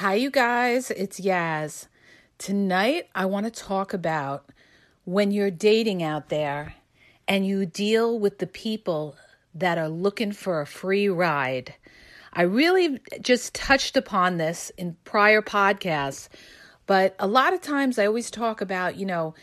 Hi, 0.00 0.12
you 0.12 0.30
guys. 0.30 0.90
It's 0.90 1.18
Yaz. 1.18 1.86
Tonight, 2.36 3.08
I 3.14 3.24
want 3.24 3.46
to 3.46 3.50
talk 3.50 3.94
about 3.94 4.52
when 5.06 5.30
you're 5.30 5.50
dating 5.50 6.02
out 6.02 6.28
there 6.28 6.74
and 7.26 7.46
you 7.46 7.64
deal 7.64 8.18
with 8.18 8.36
the 8.36 8.46
people 8.46 9.16
that 9.54 9.78
are 9.78 9.88
looking 9.88 10.32
for 10.32 10.60
a 10.60 10.66
free 10.66 11.08
ride. 11.08 11.76
I 12.30 12.42
really 12.42 13.00
just 13.22 13.54
touched 13.54 13.96
upon 13.96 14.36
this 14.36 14.70
in 14.76 14.98
prior 15.04 15.40
podcasts, 15.40 16.28
but 16.84 17.16
a 17.18 17.26
lot 17.26 17.54
of 17.54 17.62
times 17.62 17.98
I 17.98 18.04
always 18.04 18.30
talk 18.30 18.60
about, 18.60 18.96
you 18.96 19.06
know, 19.06 19.34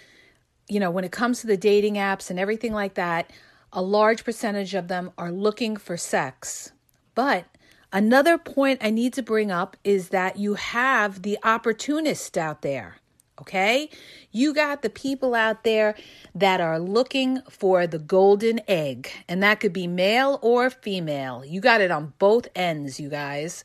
you 0.69 0.79
know, 0.79 0.91
when 0.91 1.03
it 1.03 1.11
comes 1.11 1.41
to 1.41 1.47
the 1.47 1.57
dating 1.57 1.95
apps 1.95 2.29
and 2.29 2.37
everything 2.37 2.73
like 2.73 2.93
that, 2.93 3.31
a 3.71 3.81
large 3.81 4.23
percentage 4.23 4.75
of 4.75 4.87
them 4.87 5.13
are 5.17 5.31
looking 5.31 5.77
for 5.77 5.97
sex. 5.97 6.73
But 7.15 7.45
Another 7.93 8.39
point 8.39 8.79
I 8.81 8.89
need 8.89 9.13
to 9.13 9.21
bring 9.21 9.51
up 9.51 9.77
is 9.83 10.09
that 10.09 10.37
you 10.37 10.55
have 10.55 11.21
the 11.21 11.37
opportunists 11.43 12.35
out 12.35 12.63
there. 12.63 12.97
Okay? 13.39 13.91
You 14.31 14.51
got 14.51 14.81
the 14.81 14.89
people 14.89 15.35
out 15.35 15.63
there 15.63 15.95
that 16.33 16.59
are 16.59 16.79
looking 16.79 17.41
for 17.51 17.85
the 17.85 17.99
golden 17.99 18.61
egg, 18.67 19.11
and 19.29 19.43
that 19.43 19.59
could 19.59 19.73
be 19.73 19.85
male 19.85 20.39
or 20.41 20.71
female. 20.71 21.45
You 21.45 21.61
got 21.61 21.81
it 21.81 21.91
on 21.91 22.13
both 22.17 22.47
ends, 22.55 22.99
you 22.99 23.09
guys. 23.09 23.63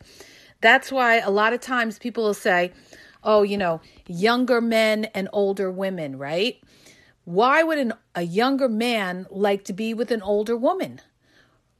That's 0.61 0.93
why 0.93 1.21
a 1.21 1.31
lot 1.31 1.55
of 1.55 1.61
times 1.61 1.99
people 1.99 2.25
will 2.25 2.34
say, 2.34 2.73
oh, 3.25 3.43
you 3.43 3.56
know, 3.56 3.81
younger 4.06 4.61
men 4.61 5.06
and 5.15 5.29
older 5.33 5.71
women, 5.71 6.19
right? 6.19 6.61
Why 7.25 7.62
would 7.62 7.79
an, 7.79 7.95
a 8.15 8.23
younger 8.23 8.69
man 8.69 9.27
like 9.31 9.65
to 9.65 9.73
be 9.73 9.95
with 9.95 10.11
an 10.11 10.21
older 10.21 10.56
woman? 10.56 11.01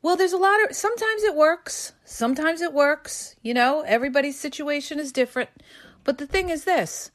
Well, 0.08 0.16
there's 0.16 0.32
a 0.32 0.38
lot 0.38 0.64
of 0.64 0.74
sometimes 0.74 1.22
it 1.22 1.34
works, 1.34 1.92
sometimes 2.02 2.62
it 2.62 2.72
works. 2.72 3.36
You 3.42 3.52
know, 3.52 3.82
everybody's 3.82 4.40
situation 4.40 4.98
is 4.98 5.12
different. 5.12 5.50
But 6.02 6.16
the 6.16 6.26
thing 6.26 6.48
is 6.48 6.64
this 6.64 7.10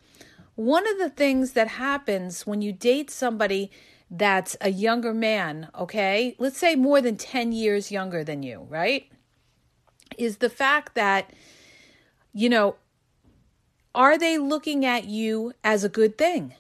one 0.54 0.88
of 0.88 1.00
the 1.00 1.10
things 1.10 1.54
that 1.54 1.70
happens 1.70 2.46
when 2.46 2.62
you 2.62 2.72
date 2.72 3.10
somebody 3.10 3.72
that's 4.12 4.56
a 4.62 4.70
younger 4.70 5.12
man, 5.12 5.70
okay, 5.76 6.36
let's 6.38 6.60
say 6.60 6.76
more 6.76 7.02
than 7.02 7.18
10 7.18 7.52
years 7.52 7.92
younger 7.92 8.24
than 8.24 8.44
you, 8.44 8.68
right? 8.70 9.12
Is 10.20 10.38
the 10.38 10.48
fact 10.48 10.94
that, 10.94 11.34
you 12.32 12.48
know, 12.48 12.76
are 13.96 14.20
they 14.20 14.38
looking 14.38 14.86
at 14.86 15.06
you 15.06 15.54
as 15.64 15.84
a 15.84 15.90
good 15.90 16.16
thing? 16.16 16.54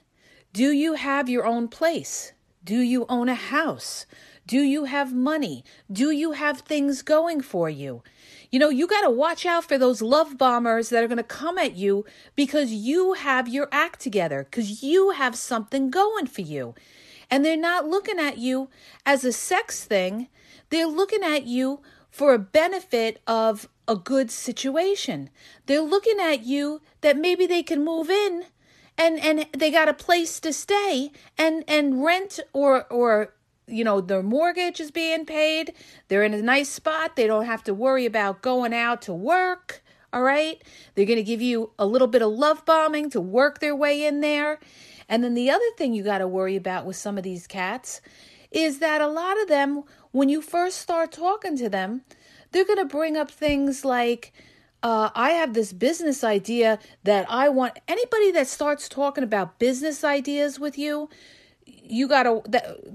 Do 0.51 0.71
you 0.71 0.93
have 0.93 1.29
your 1.29 1.45
own 1.45 1.67
place? 1.67 2.33
Do 2.63 2.79
you 2.79 3.05
own 3.07 3.29
a 3.29 3.35
house? 3.35 4.07
Do 4.45 4.59
you 4.59 4.85
have 4.85 5.13
money? 5.13 5.63
Do 5.91 6.11
you 6.11 6.33
have 6.33 6.59
things 6.59 7.01
going 7.01 7.41
for 7.41 7.69
you? 7.69 8.03
You 8.51 8.59
know, 8.59 8.69
you 8.69 8.87
got 8.87 9.01
to 9.01 9.09
watch 9.09 9.45
out 9.45 9.65
for 9.65 9.77
those 9.77 10.01
love 10.01 10.37
bombers 10.37 10.89
that 10.89 11.03
are 11.03 11.07
going 11.07 11.17
to 11.17 11.23
come 11.23 11.57
at 11.57 11.75
you 11.75 12.05
because 12.35 12.71
you 12.71 13.13
have 13.13 13.47
your 13.47 13.69
act 13.71 13.99
together, 13.99 14.43
because 14.43 14.83
you 14.83 15.11
have 15.11 15.35
something 15.35 15.89
going 15.89 16.27
for 16.27 16.41
you. 16.41 16.75
And 17.31 17.43
they're 17.43 17.57
not 17.57 17.87
looking 17.87 18.19
at 18.19 18.37
you 18.37 18.69
as 19.05 19.23
a 19.23 19.31
sex 19.31 19.85
thing, 19.85 20.27
they're 20.69 20.85
looking 20.85 21.23
at 21.23 21.45
you 21.45 21.81
for 22.09 22.33
a 22.33 22.39
benefit 22.39 23.21
of 23.25 23.67
a 23.87 23.95
good 23.95 24.29
situation. 24.29 25.29
They're 25.65 25.81
looking 25.81 26.19
at 26.19 26.43
you 26.43 26.81
that 27.01 27.17
maybe 27.17 27.47
they 27.47 27.63
can 27.63 27.83
move 27.83 28.09
in 28.09 28.45
and 28.97 29.19
and 29.19 29.47
they 29.57 29.71
got 29.71 29.89
a 29.89 29.93
place 29.93 30.39
to 30.41 30.53
stay 30.53 31.11
and 31.37 31.63
and 31.67 32.03
rent 32.03 32.39
or 32.53 32.85
or 32.91 33.33
you 33.67 33.83
know, 33.83 34.01
their 34.01 34.23
mortgage 34.23 34.79
is 34.79 34.91
being 34.91 35.25
paid. 35.25 35.73
They're 36.07 36.23
in 36.23 36.33
a 36.33 36.41
nice 36.41 36.69
spot. 36.69 37.15
They 37.15 37.27
don't 37.27 37.45
have 37.45 37.63
to 37.65 37.73
worry 37.73 38.05
about 38.05 38.41
going 38.41 38.73
out 38.73 39.01
to 39.03 39.13
work. 39.13 39.83
All 40.11 40.21
right. 40.21 40.61
They're 40.95 41.05
going 41.05 41.17
to 41.17 41.23
give 41.23 41.41
you 41.41 41.71
a 41.79 41.85
little 41.85 42.07
bit 42.07 42.21
of 42.21 42.31
love 42.31 42.65
bombing 42.65 43.09
to 43.11 43.21
work 43.21 43.59
their 43.59 43.75
way 43.75 44.05
in 44.05 44.19
there. 44.19 44.59
And 45.09 45.23
then 45.23 45.33
the 45.33 45.49
other 45.49 45.65
thing 45.77 45.93
you 45.93 46.03
got 46.03 46.19
to 46.19 46.27
worry 46.27 46.55
about 46.55 46.85
with 46.85 46.95
some 46.95 47.17
of 47.17 47.23
these 47.23 47.47
cats 47.47 48.01
is 48.51 48.79
that 48.79 49.01
a 49.01 49.07
lot 49.07 49.41
of 49.41 49.47
them, 49.47 49.83
when 50.11 50.29
you 50.29 50.41
first 50.41 50.77
start 50.77 51.11
talking 51.11 51.57
to 51.57 51.69
them, 51.69 52.03
they're 52.51 52.65
going 52.65 52.77
to 52.77 52.85
bring 52.85 53.17
up 53.17 53.31
things 53.31 53.83
like, 53.83 54.31
uh, 54.83 55.09
I 55.15 55.31
have 55.31 55.53
this 55.53 55.73
business 55.73 56.23
idea 56.23 56.77
that 57.03 57.25
I 57.29 57.49
want. 57.49 57.79
Anybody 57.87 58.31
that 58.31 58.47
starts 58.47 58.87
talking 58.87 59.23
about 59.23 59.57
business 59.57 60.03
ideas 60.03 60.59
with 60.59 60.77
you, 60.77 61.09
you 61.65 62.07
got 62.07 62.23
to 62.23 62.41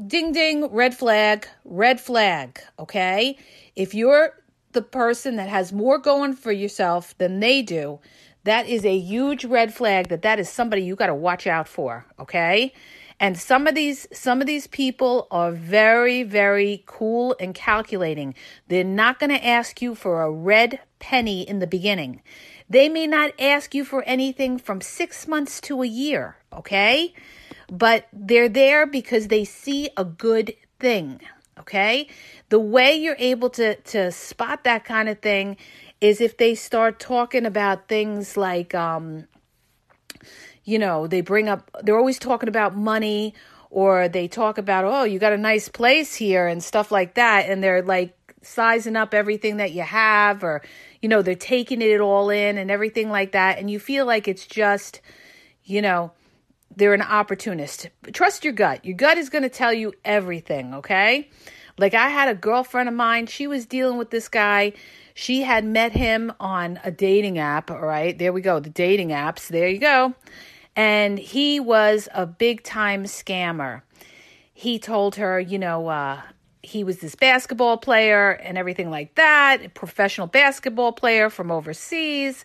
ding 0.07 0.33
ding 0.33 0.67
red 0.73 0.97
flag 0.97 1.47
red 1.65 2.01
flag 2.01 2.61
okay? 2.79 3.37
If 3.77 3.95
you're 3.95 4.35
the 4.73 4.83
person 4.83 5.37
that 5.37 5.49
has 5.49 5.73
more 5.73 5.99
going 5.99 6.35
for 6.35 6.53
yourself 6.53 7.17
than 7.19 7.41
they 7.41 7.63
do 7.63 8.01
that 8.45 8.67
is 8.67 8.85
a 8.85 8.97
huge 8.97 9.45
red 9.45 9.75
flag 9.75 10.09
that 10.09 10.23
that 10.23 10.39
is 10.39 10.49
somebody 10.49 10.83
you 10.83 10.97
got 10.97 11.07
to 11.07 11.15
watch 11.15 11.47
out 11.47 11.69
for 11.69 12.07
okay? 12.19 12.73
And 13.21 13.39
some 13.39 13.67
of 13.67 13.75
these 13.75 14.07
some 14.13 14.41
of 14.41 14.47
these 14.47 14.67
people 14.67 15.27
are 15.31 15.53
very 15.53 16.23
very 16.23 16.85
cool 16.87 17.37
and 17.41 17.55
calculating. 17.55 18.35
They're 18.69 18.85
not 18.85 19.19
going 19.19 19.31
to 19.31 19.47
ask 19.47 19.83
you 19.83 19.95
for 19.95 20.23
a 20.23 20.31
red 20.31 20.81
penny 20.99 21.43
in 21.43 21.59
the 21.59 21.67
beginning. 21.67 22.23
They 22.71 22.89
may 22.89 23.07
not 23.07 23.33
ask 23.39 23.75
you 23.75 23.85
for 23.85 24.03
anything 24.05 24.59
from 24.59 24.81
6 24.81 25.29
months 25.29 25.61
to 25.63 25.83
a 25.83 25.87
year 25.87 26.37
okay 26.53 27.15
but 27.71 28.09
they're 28.13 28.49
there 28.49 28.87
because 28.87 29.29
they 29.29 29.45
see 29.45 29.91
a 29.97 30.05
good 30.05 30.55
thing. 30.79 31.21
Okay. 31.61 32.09
The 32.49 32.59
way 32.59 32.95
you're 32.95 33.17
able 33.19 33.51
to, 33.51 33.75
to 33.75 34.13
spot 34.13 34.65
that 34.65 34.85
kind 34.85 35.09
of 35.09 35.21
thing 35.21 35.57
is 36.01 36.21
if 36.21 36.37
they 36.37 36.55
start 36.55 37.01
talking 37.01 37.45
about 37.45 37.89
things 37.89 38.37
like, 38.37 38.75
um, 38.75 39.27
you 40.65 40.79
know, 40.79 41.07
they 41.07 41.21
bring 41.21 41.49
up, 41.49 41.71
they're 41.83 41.99
always 41.99 42.19
talking 42.19 42.49
about 42.49 42.77
money 42.77 43.35
or 43.71 44.09
they 44.09 44.29
talk 44.29 44.57
about, 44.57 44.85
oh, 44.85 45.05
you 45.05 45.19
got 45.19 45.33
a 45.33 45.39
nice 45.39 45.69
place 45.69 46.15
here 46.15 46.47
and 46.47 46.63
stuff 46.63 46.91
like 46.91 47.15
that. 47.15 47.51
And 47.51 47.63
they're 47.63 47.83
like 47.83 48.15
sizing 48.43 48.97
up 48.97 49.13
everything 49.13 49.59
that 49.59 49.73
you 49.73 49.83
have 49.83 50.45
or, 50.45 50.63
you 51.03 51.09
know, 51.09 51.23
they're 51.23 51.35
taking 51.35 51.83
it 51.83 52.01
all 52.01 52.31
in 52.31 52.57
and 52.57 52.71
everything 52.71 53.11
like 53.11 53.33
that. 53.33 53.59
And 53.59 53.71
you 53.71 53.79
feel 53.79 54.07
like 54.07 54.29
it's 54.29 54.47
just, 54.47 55.01
you 55.65 55.83
know, 55.83 56.13
they're 56.75 56.95
an 56.95 57.03
opportunist. 57.03 57.89
Trust 58.13 58.45
your 58.45 58.53
gut. 58.53 58.85
Your 58.85 58.97
gut 58.97 59.19
is 59.19 59.31
going 59.31 59.43
to 59.43 59.49
tell 59.49 59.73
you 59.73 59.93
everything, 60.05 60.75
okay? 60.75 61.29
Like 61.79 61.95
I 61.95 62.09
had 62.09 62.29
a 62.29 62.35
girlfriend 62.35 62.89
of 62.89 62.95
mine, 62.95 63.27
she 63.27 63.47
was 63.47 63.67
dealing 63.67 63.99
with 63.99 64.11
this 64.11 64.29
guy. 64.29 64.73
She 65.15 65.43
had 65.43 65.65
met 65.65 65.93
him 65.93 66.33
on 66.39 66.79
a 66.85 66.91
dating 66.91 67.39
app, 67.39 67.71
all 67.71 67.81
right? 67.81 68.17
There 68.17 68.33
we 68.33 68.41
go, 68.41 68.61
the 68.61 68.71
dating 68.71 69.09
apps. 69.09 69.49
There 69.49 69.69
you 69.69 69.79
go. 69.79 70.15
And 70.77 71.19
he 71.19 71.59
was 71.59 72.09
a 72.15 72.27
big 72.27 72.63
time 72.63 73.05
scammer. 73.05 73.83
He 74.55 74.79
told 74.79 75.17
her, 75.17 75.41
you 75.41 75.59
know, 75.59 75.89
uh, 75.89 76.21
he 76.63 76.85
was 76.85 76.99
this 76.99 77.15
basketball 77.15 77.79
player 77.79 78.31
and 78.31 78.59
everything 78.59 78.91
like 78.91 79.15
that, 79.15 79.75
professional 79.75 80.27
basketball 80.27 80.93
player 80.93 81.31
from 81.31 81.51
overseas. 81.51 82.45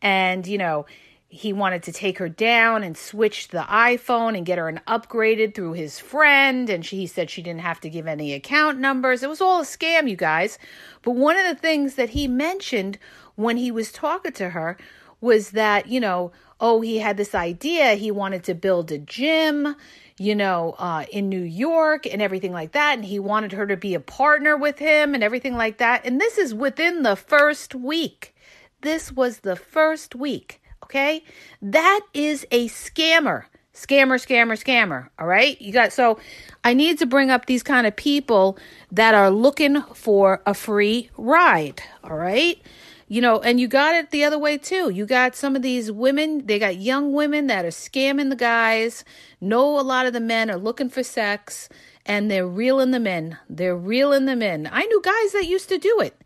And, 0.00 0.46
you 0.46 0.58
know, 0.58 0.86
he 1.34 1.52
wanted 1.52 1.82
to 1.82 1.92
take 1.92 2.18
her 2.18 2.28
down 2.28 2.84
and 2.84 2.96
switch 2.96 3.48
the 3.48 3.62
iPhone 3.62 4.36
and 4.36 4.46
get 4.46 4.56
her 4.56 4.68
an 4.68 4.80
upgraded 4.86 5.52
through 5.52 5.72
his 5.72 5.98
friend. 5.98 6.70
And 6.70 6.86
she, 6.86 6.96
he 6.96 7.06
said 7.08 7.28
she 7.28 7.42
didn't 7.42 7.62
have 7.62 7.80
to 7.80 7.90
give 7.90 8.06
any 8.06 8.32
account 8.32 8.78
numbers. 8.78 9.22
It 9.22 9.28
was 9.28 9.40
all 9.40 9.60
a 9.60 9.64
scam, 9.64 10.08
you 10.08 10.14
guys. 10.14 10.58
But 11.02 11.16
one 11.16 11.36
of 11.36 11.46
the 11.46 11.60
things 11.60 11.96
that 11.96 12.10
he 12.10 12.28
mentioned 12.28 12.98
when 13.34 13.56
he 13.56 13.72
was 13.72 13.90
talking 13.90 14.32
to 14.34 14.50
her 14.50 14.76
was 15.20 15.50
that, 15.50 15.88
you 15.88 15.98
know, 15.98 16.30
oh, 16.60 16.82
he 16.82 16.98
had 16.98 17.16
this 17.16 17.34
idea. 17.34 17.94
He 17.94 18.12
wanted 18.12 18.44
to 18.44 18.54
build 18.54 18.92
a 18.92 18.98
gym, 18.98 19.74
you 20.16 20.36
know, 20.36 20.76
uh, 20.78 21.04
in 21.10 21.28
New 21.28 21.42
York 21.42 22.06
and 22.06 22.22
everything 22.22 22.52
like 22.52 22.72
that. 22.72 22.94
And 22.94 23.04
he 23.04 23.18
wanted 23.18 23.52
her 23.52 23.66
to 23.66 23.76
be 23.76 23.94
a 23.94 24.00
partner 24.00 24.56
with 24.56 24.78
him 24.78 25.14
and 25.14 25.24
everything 25.24 25.56
like 25.56 25.78
that. 25.78 26.06
And 26.06 26.20
this 26.20 26.38
is 26.38 26.54
within 26.54 27.02
the 27.02 27.16
first 27.16 27.74
week. 27.74 28.36
This 28.82 29.10
was 29.10 29.40
the 29.40 29.56
first 29.56 30.14
week. 30.14 30.60
Okay? 30.84 31.24
That 31.60 32.00
is 32.14 32.46
a 32.50 32.68
scammer. 32.68 33.44
Scammer, 33.74 34.24
scammer, 34.24 34.56
scammer. 34.62 35.08
All 35.18 35.26
right? 35.26 35.60
You 35.60 35.72
got 35.72 35.92
so 35.92 36.18
I 36.62 36.74
need 36.74 36.98
to 37.00 37.06
bring 37.06 37.30
up 37.30 37.46
these 37.46 37.62
kind 37.62 37.86
of 37.86 37.96
people 37.96 38.56
that 38.92 39.14
are 39.14 39.30
looking 39.30 39.82
for 39.94 40.42
a 40.46 40.54
free 40.54 41.10
ride. 41.16 41.82
All 42.04 42.16
right? 42.16 42.62
you 43.06 43.20
know, 43.20 43.40
and 43.40 43.60
you 43.60 43.68
got 43.68 43.94
it 43.94 44.10
the 44.10 44.24
other 44.24 44.38
way 44.38 44.56
too. 44.56 44.90
You 44.90 45.06
got 45.06 45.36
some 45.36 45.54
of 45.54 45.62
these 45.62 45.92
women, 45.92 46.46
they 46.46 46.58
got 46.58 46.76
young 46.76 47.12
women 47.12 47.46
that 47.48 47.64
are 47.64 47.68
scamming 47.68 48.30
the 48.30 48.36
guys, 48.36 49.04
know 49.40 49.78
a 49.78 49.82
lot 49.82 50.06
of 50.06 50.12
the 50.12 50.20
men 50.20 50.50
are 50.50 50.56
looking 50.56 50.88
for 50.88 51.02
sex, 51.02 51.68
and 52.06 52.30
they're 52.30 52.46
reeling 52.46 52.90
them 52.92 53.06
in. 53.06 53.36
They're 53.48 53.76
reeling 53.76 54.24
them 54.24 54.42
in. 54.42 54.68
I 54.72 54.82
knew 54.84 55.02
guys 55.02 55.32
that 55.32 55.46
used 55.46 55.68
to 55.68 55.78
do 55.78 56.00
it. 56.00 56.20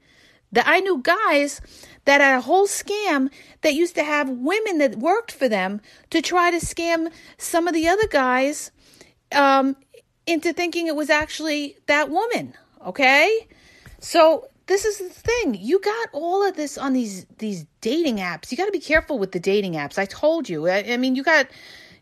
That 0.52 0.66
I 0.66 0.80
knew 0.80 1.02
guys 1.02 1.60
that 2.08 2.22
had 2.22 2.38
a 2.38 2.40
whole 2.40 2.66
scam 2.66 3.30
that 3.60 3.74
used 3.74 3.94
to 3.94 4.02
have 4.02 4.30
women 4.30 4.78
that 4.78 4.96
worked 4.96 5.30
for 5.30 5.46
them 5.46 5.78
to 6.08 6.22
try 6.22 6.50
to 6.50 6.56
scam 6.56 7.12
some 7.36 7.68
of 7.68 7.74
the 7.74 7.86
other 7.86 8.06
guys 8.08 8.70
um, 9.32 9.76
into 10.26 10.54
thinking 10.54 10.86
it 10.86 10.96
was 10.96 11.10
actually 11.10 11.76
that 11.84 12.08
woman. 12.08 12.54
Okay, 12.86 13.46
so 13.98 14.48
this 14.68 14.86
is 14.86 14.96
the 14.96 15.10
thing. 15.10 15.58
You 15.60 15.80
got 15.80 16.08
all 16.14 16.48
of 16.48 16.56
this 16.56 16.78
on 16.78 16.94
these 16.94 17.26
these 17.36 17.66
dating 17.82 18.16
apps. 18.16 18.50
You 18.50 18.56
got 18.56 18.64
to 18.64 18.72
be 18.72 18.80
careful 18.80 19.18
with 19.18 19.32
the 19.32 19.40
dating 19.40 19.74
apps. 19.74 19.98
I 19.98 20.06
told 20.06 20.48
you. 20.48 20.66
I, 20.66 20.84
I 20.88 20.96
mean, 20.96 21.14
you 21.14 21.22
got 21.22 21.48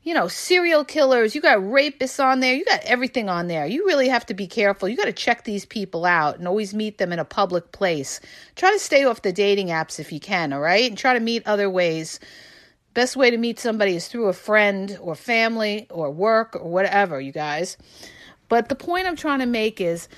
you 0.06 0.14
know, 0.14 0.28
serial 0.28 0.84
killers, 0.84 1.34
you 1.34 1.40
got 1.40 1.58
rapists 1.58 2.22
on 2.22 2.38
there, 2.38 2.54
you 2.54 2.64
got 2.64 2.80
everything 2.84 3.28
on 3.28 3.48
there. 3.48 3.66
You 3.66 3.84
really 3.86 4.08
have 4.08 4.24
to 4.26 4.34
be 4.34 4.46
careful. 4.46 4.88
You 4.88 4.96
got 4.96 5.06
to 5.06 5.12
check 5.12 5.42
these 5.42 5.66
people 5.66 6.04
out 6.04 6.38
and 6.38 6.46
always 6.46 6.72
meet 6.72 6.98
them 6.98 7.12
in 7.12 7.18
a 7.18 7.24
public 7.24 7.72
place. 7.72 8.20
Try 8.54 8.70
to 8.70 8.78
stay 8.78 9.02
off 9.02 9.22
the 9.22 9.32
dating 9.32 9.66
apps 9.66 9.98
if 9.98 10.12
you 10.12 10.20
can, 10.20 10.52
all 10.52 10.60
right? 10.60 10.88
And 10.88 10.96
try 10.96 11.12
to 11.12 11.18
meet 11.18 11.44
other 11.44 11.68
ways. 11.68 12.20
Best 12.94 13.16
way 13.16 13.32
to 13.32 13.36
meet 13.36 13.58
somebody 13.58 13.96
is 13.96 14.06
through 14.06 14.26
a 14.26 14.32
friend 14.32 14.96
or 15.00 15.16
family 15.16 15.88
or 15.90 16.08
work 16.12 16.54
or 16.54 16.70
whatever, 16.70 17.20
you 17.20 17.32
guys. 17.32 17.76
But 18.48 18.68
the 18.68 18.76
point 18.76 19.08
I'm 19.08 19.16
trying 19.16 19.40
to 19.40 19.46
make 19.46 19.80
is 19.80 20.08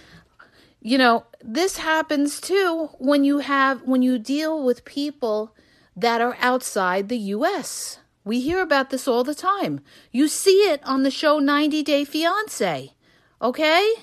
you 0.82 0.98
know, 0.98 1.24
this 1.42 1.78
happens 1.78 2.42
too 2.42 2.90
when 2.98 3.24
you 3.24 3.38
have 3.38 3.82
when 3.84 4.02
you 4.02 4.18
deal 4.18 4.62
with 4.62 4.84
people 4.84 5.56
that 5.96 6.20
are 6.20 6.36
outside 6.40 7.08
the 7.08 7.18
US. 7.18 7.98
We 8.28 8.42
hear 8.42 8.60
about 8.60 8.90
this 8.90 9.08
all 9.08 9.24
the 9.24 9.34
time. 9.34 9.80
You 10.12 10.28
see 10.28 10.58
it 10.70 10.82
on 10.84 11.02
the 11.02 11.10
show 11.10 11.38
90 11.38 11.82
Day 11.82 12.04
Fiance. 12.04 12.92
Okay? 13.40 13.94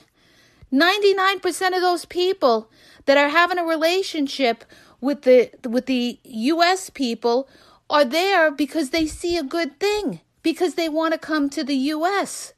99% 0.74 1.76
of 1.76 1.82
those 1.82 2.06
people 2.06 2.72
that 3.06 3.20
are 3.20 3.30
having 3.30 3.60
a 3.60 3.64
relationship 3.64 4.66
with 5.00 5.22
the 5.22 5.52
with 5.64 5.86
the 5.86 6.20
US 6.24 6.90
people 6.90 7.48
are 7.88 8.04
there 8.04 8.50
because 8.50 8.90
they 8.90 9.06
see 9.06 9.38
a 9.38 9.44
good 9.44 9.80
thing, 9.80 10.22
because 10.42 10.74
they 10.74 10.90
want 10.90 11.14
to 11.14 11.20
come 11.20 11.48
to 11.52 11.64
the 11.64 11.78
US, 11.94 12.54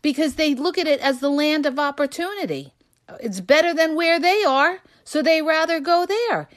because 0.00 0.36
they 0.36 0.54
look 0.54 0.78
at 0.78 0.86
it 0.86 1.00
as 1.00 1.20
the 1.20 1.28
land 1.28 1.66
of 1.66 1.78
opportunity. 1.78 2.72
It's 3.20 3.40
better 3.40 3.74
than 3.74 3.94
where 3.94 4.18
they 4.18 4.42
are, 4.42 4.78
so 5.04 5.20
they 5.20 5.42
rather 5.42 5.80
go 5.80 6.06
there. 6.06 6.48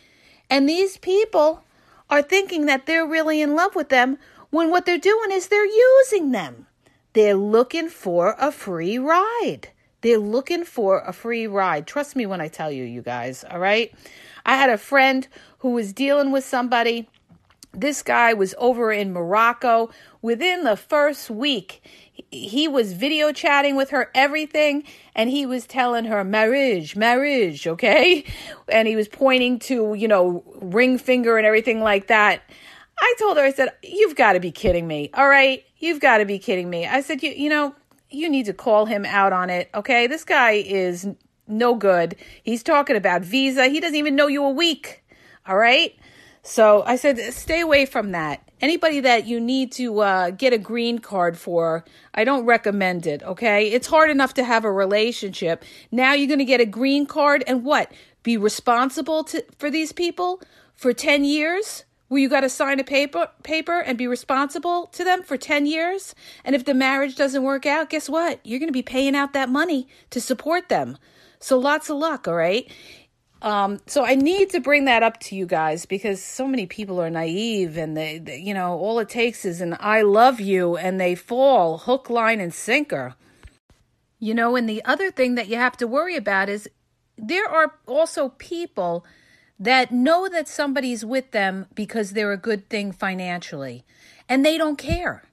And 0.50 0.70
these 0.70 0.96
people 0.96 1.66
are 2.10 2.22
thinking 2.22 2.66
that 2.68 2.86
they're 2.86 3.06
really 3.06 3.42
in 3.42 3.56
love 3.56 3.76
with 3.76 3.90
them 3.90 4.18
when 4.54 4.70
what 4.70 4.86
they're 4.86 5.00
doing 5.00 5.32
is 5.32 5.48
they're 5.48 5.66
using 5.66 6.32
them. 6.32 6.68
They're 7.14 7.34
looking 7.34 7.90
for 7.90 8.36
a 8.38 8.52
free 8.52 9.00
ride. 9.00 9.70
They're 10.02 10.20
looking 10.20 10.64
for 10.64 11.00
a 11.00 11.12
free 11.12 11.48
ride. 11.48 11.88
Trust 11.88 12.16
me 12.16 12.28
when 12.28 12.40
I 12.40 12.50
tell 12.50 12.72
you, 12.72 12.84
you 12.84 13.02
guys, 13.02 13.44
all 13.50 13.58
right? 13.58 13.92
I 14.46 14.56
had 14.58 14.70
a 14.70 14.78
friend 14.78 15.28
who 15.60 15.72
was 15.72 15.92
dealing 15.92 16.32
with 16.32 16.44
somebody. 16.44 17.10
This 17.72 18.04
guy 18.04 18.36
was 18.36 18.54
over 18.60 18.92
in 18.92 19.12
Morocco. 19.12 19.90
Within 20.22 20.66
the 20.66 20.78
first 20.78 21.32
week, 21.32 21.82
he 22.30 22.68
was 22.68 22.94
video 22.94 23.32
chatting 23.32 23.76
with 23.76 23.90
her, 23.90 24.12
everything, 24.14 24.84
and 25.16 25.32
he 25.32 25.48
was 25.48 25.66
telling 25.66 26.06
her 26.06 26.24
marriage, 26.24 26.96
marriage, 26.96 27.66
okay? 27.66 28.24
And 28.70 28.88
he 28.88 28.96
was 28.96 29.08
pointing 29.08 29.58
to, 29.60 29.96
you 29.96 30.08
know, 30.08 30.44
ring 30.62 31.00
finger 31.00 31.38
and 31.40 31.48
everything 31.48 31.82
like 31.82 32.06
that. 32.06 32.44
I 33.00 33.16
told 33.20 33.38
her, 33.38 33.44
I 33.44 33.52
said, 33.52 33.70
You've 33.84 34.16
got 34.16 34.34
to 34.34 34.40
be 34.40 34.52
kidding 34.52 34.88
me. 34.88 35.10
All 35.14 35.28
right. 35.28 35.64
You've 35.78 36.00
got 36.00 36.20
to 36.20 36.26
be 36.26 36.40
kidding 36.40 36.70
me. 36.70 36.86
I 36.86 37.02
said, 37.02 37.24
You, 37.24 37.32
you 37.32 37.50
know, 37.50 37.76
you 38.10 38.30
need 38.30 38.46
to 38.46 38.54
call 38.54 38.86
him 38.86 39.06
out 39.06 39.34
on 39.34 39.50
it. 39.50 39.70
Okay. 39.74 40.08
This 40.08 40.24
guy 40.24 40.52
is 40.52 41.08
no 41.48 41.76
good. 41.76 42.16
He's 42.44 42.64
talking 42.64 42.96
about 42.96 43.22
visa. 43.22 43.68
He 43.68 43.80
doesn't 43.80 43.96
even 43.96 44.16
know 44.16 44.28
you 44.28 44.44
a 44.44 44.50
week. 44.50 45.04
All 45.46 45.58
right. 45.58 45.96
So 46.44 46.84
I 46.86 46.98
said, 46.98 47.18
stay 47.34 47.62
away 47.62 47.86
from 47.86 48.12
that. 48.12 48.50
Anybody 48.62 49.00
that 49.02 49.26
you 49.26 49.40
need 49.40 49.72
to 49.74 50.00
uh, 50.00 50.30
get 50.32 50.54
a 50.54 50.58
green 50.58 51.00
card 51.00 51.38
for, 51.38 51.86
I 52.14 52.24
don't 52.24 52.46
recommend 52.46 53.08
it. 53.08 53.24
Okay. 53.24 53.72
It's 53.72 53.88
hard 53.88 54.10
enough 54.10 54.34
to 54.36 54.44
have 54.44 54.66
a 54.66 54.72
relationship. 54.72 55.64
Now 55.92 56.14
you're 56.14 56.28
going 56.28 56.40
to 56.40 56.46
get 56.46 56.62
a 56.62 56.66
green 56.66 57.06
card 57.06 57.44
and 57.48 57.64
what? 57.64 57.92
Be 58.24 58.38
responsible 58.38 59.24
to, 59.26 59.44
for 59.58 59.70
these 59.70 59.92
people 59.92 60.42
for 60.76 60.94
10 60.94 61.26
years? 61.26 61.84
Where 62.14 62.22
you 62.22 62.30
got 62.30 62.42
to 62.42 62.50
sign 62.50 62.80
a 62.80 62.84
paper 62.84 63.28
paper 63.42 63.80
and 63.80 63.98
be 63.98 64.06
responsible 64.06 64.86
to 64.86 65.04
them 65.04 65.24
for 65.24 65.36
10 65.36 65.66
years. 65.66 66.14
And 66.46 66.56
if 66.56 66.64
the 66.64 66.76
marriage 66.76 67.16
doesn't 67.16 67.42
work 67.42 67.66
out 67.66 67.90
guess 67.90 68.08
what? 68.08 68.40
You're 68.44 68.60
going 68.60 68.70
to 68.70 68.72
be 68.72 68.84
paying 68.84 69.16
out 69.16 69.34
that 69.34 69.50
money 69.50 69.88
to 70.12 70.22
support 70.22 70.70
them. 70.70 71.00
So 71.40 71.58
lots 71.58 71.90
of 71.90 71.98
luck 71.98 72.28
all 72.28 72.36
right? 72.36 72.72
Um, 73.42 73.80
so 73.88 74.06
I 74.06 74.14
need 74.14 74.52
to 74.52 74.62
bring 74.62 74.86
that 74.86 75.02
up 75.02 75.20
to 75.22 75.36
you 75.36 75.48
guys 75.48 75.88
because 75.88 76.24
so 76.24 76.48
many 76.48 76.68
people 76.68 77.02
are 77.02 77.10
naive 77.10 77.78
and 77.78 77.98
they, 77.98 78.20
they, 78.20 78.38
you 78.38 78.54
know, 78.54 78.78
all 78.78 79.00
it 79.00 79.10
takes 79.10 79.44
is 79.44 79.60
an 79.60 79.76
I 79.80 80.04
love 80.04 80.40
you 80.40 80.78
and 80.78 81.02
they 81.02 81.16
fall 81.16 81.80
hook, 81.80 82.12
line, 82.12 82.40
and 82.40 82.54
sinker. 82.54 83.16
You 84.20 84.36
know, 84.36 84.56
and 84.56 84.70
the 84.70 84.86
other 84.86 85.10
thing 85.10 85.34
that 85.34 85.48
you 85.48 85.56
have 85.56 85.76
to 85.78 85.88
worry 85.88 86.16
about 86.16 86.48
is 86.48 86.70
there 87.18 87.50
are 87.50 87.74
also 87.88 88.30
people 88.30 89.04
that 89.64 89.92
know 89.94 90.28
that 90.28 90.48
somebody's 90.48 91.06
with 91.06 91.32
them 91.32 91.68
because 91.74 92.12
they're 92.12 92.34
a 92.34 92.38
good 92.38 92.68
thing 92.70 92.92
financially 92.92 93.86
and 94.28 94.46
they 94.46 94.58
don't 94.58 94.78
care. 94.78 95.24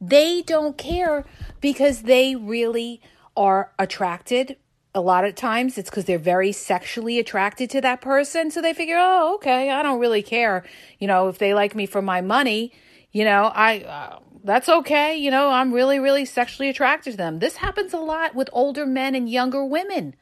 They 0.00 0.42
don't 0.42 0.76
care 0.76 1.24
because 1.60 2.02
they 2.02 2.34
really 2.34 3.00
are 3.36 3.70
attracted. 3.78 4.56
A 4.92 5.00
lot 5.00 5.24
of 5.24 5.36
times 5.36 5.78
it's 5.78 5.88
because 5.88 6.06
they're 6.06 6.18
very 6.18 6.50
sexually 6.50 7.20
attracted 7.20 7.70
to 7.70 7.80
that 7.80 8.00
person. 8.00 8.50
So 8.50 8.60
they 8.60 8.74
figure, 8.74 8.96
oh, 8.98 9.36
okay, 9.36 9.70
I 9.70 9.84
don't 9.84 10.00
really 10.00 10.22
care. 10.22 10.64
You 10.98 11.06
know, 11.06 11.28
if 11.28 11.38
they 11.38 11.54
like 11.54 11.76
me 11.76 11.86
for 11.86 12.02
my 12.02 12.20
money, 12.20 12.72
you 13.12 13.24
know, 13.24 13.52
I. 13.54 13.80
Uh, 13.80 14.18
that's 14.42 14.70
okay. 14.70 15.18
You 15.18 15.30
know, 15.30 15.50
I'm 15.50 15.70
really, 15.70 15.98
really 15.98 16.24
sexually 16.24 16.70
attracted 16.70 17.10
to 17.10 17.16
them. 17.18 17.40
This 17.40 17.56
happens 17.56 17.92
a 17.92 17.98
lot 17.98 18.34
with 18.34 18.48
older 18.54 18.86
men 18.86 19.14
and 19.14 19.28
younger 19.28 19.62
women. 19.62 20.14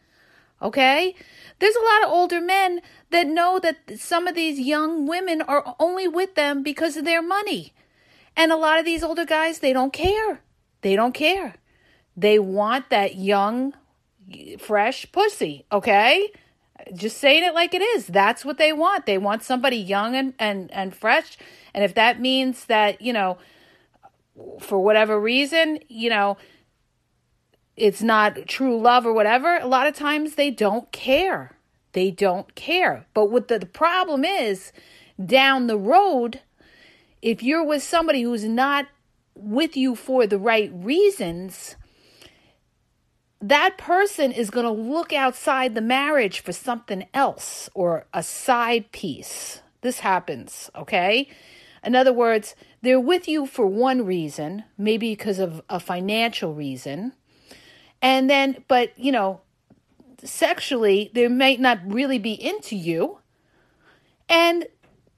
Okay? 0.60 1.14
There's 1.58 1.76
a 1.76 1.84
lot 1.84 2.04
of 2.04 2.12
older 2.12 2.40
men 2.40 2.80
that 3.10 3.26
know 3.26 3.58
that 3.58 3.98
some 3.98 4.26
of 4.26 4.34
these 4.34 4.58
young 4.60 5.06
women 5.06 5.42
are 5.42 5.74
only 5.78 6.08
with 6.08 6.34
them 6.34 6.62
because 6.62 6.96
of 6.96 7.04
their 7.04 7.22
money. 7.22 7.72
And 8.36 8.52
a 8.52 8.56
lot 8.56 8.78
of 8.78 8.84
these 8.84 9.02
older 9.02 9.24
guys, 9.24 9.58
they 9.58 9.72
don't 9.72 9.92
care. 9.92 10.40
They 10.82 10.94
don't 10.94 11.12
care. 11.12 11.54
They 12.16 12.38
want 12.38 12.90
that 12.90 13.16
young, 13.16 13.74
fresh 14.58 15.10
pussy, 15.10 15.64
okay? 15.72 16.30
Just 16.94 17.18
saying 17.18 17.44
it 17.44 17.54
like 17.54 17.74
it 17.74 17.82
is. 17.82 18.06
That's 18.06 18.44
what 18.44 18.58
they 18.58 18.72
want. 18.72 19.06
They 19.06 19.18
want 19.18 19.42
somebody 19.42 19.76
young 19.76 20.14
and, 20.14 20.34
and, 20.38 20.72
and 20.72 20.94
fresh. 20.94 21.36
And 21.74 21.82
if 21.82 21.94
that 21.94 22.20
means 22.20 22.66
that, 22.66 23.00
you 23.00 23.12
know, 23.12 23.38
for 24.60 24.78
whatever 24.78 25.18
reason, 25.18 25.80
you 25.88 26.10
know, 26.10 26.36
it's 27.78 28.02
not 28.02 28.46
true 28.46 28.80
love 28.80 29.06
or 29.06 29.12
whatever, 29.12 29.56
a 29.56 29.66
lot 29.66 29.86
of 29.86 29.94
times 29.94 30.34
they 30.34 30.50
don't 30.50 30.90
care. 30.92 31.56
They 31.92 32.10
don't 32.10 32.54
care. 32.54 33.06
But 33.14 33.30
what 33.30 33.48
the, 33.48 33.58
the 33.58 33.66
problem 33.66 34.24
is, 34.24 34.72
down 35.24 35.66
the 35.66 35.78
road, 35.78 36.40
if 37.22 37.42
you're 37.42 37.64
with 37.64 37.82
somebody 37.82 38.22
who's 38.22 38.44
not 38.44 38.86
with 39.34 39.76
you 39.76 39.94
for 39.94 40.26
the 40.26 40.38
right 40.38 40.70
reasons, 40.74 41.76
that 43.40 43.78
person 43.78 44.32
is 44.32 44.50
going 44.50 44.66
to 44.66 44.72
look 44.72 45.12
outside 45.12 45.74
the 45.74 45.80
marriage 45.80 46.40
for 46.40 46.52
something 46.52 47.06
else 47.14 47.68
or 47.74 48.06
a 48.12 48.22
side 48.22 48.90
piece. 48.92 49.62
This 49.80 50.00
happens, 50.00 50.70
okay? 50.74 51.28
In 51.84 51.94
other 51.94 52.12
words, 52.12 52.56
they're 52.82 53.00
with 53.00 53.28
you 53.28 53.46
for 53.46 53.66
one 53.66 54.04
reason, 54.04 54.64
maybe 54.76 55.12
because 55.12 55.38
of 55.38 55.62
a 55.68 55.78
financial 55.78 56.52
reason. 56.52 57.12
And 58.00 58.28
then, 58.30 58.64
but, 58.68 58.98
you 58.98 59.12
know, 59.12 59.40
sexually, 60.22 61.10
they 61.14 61.28
might 61.28 61.60
not 61.60 61.78
really 61.84 62.18
be 62.18 62.32
into 62.32 62.76
you. 62.76 63.18
And 64.28 64.66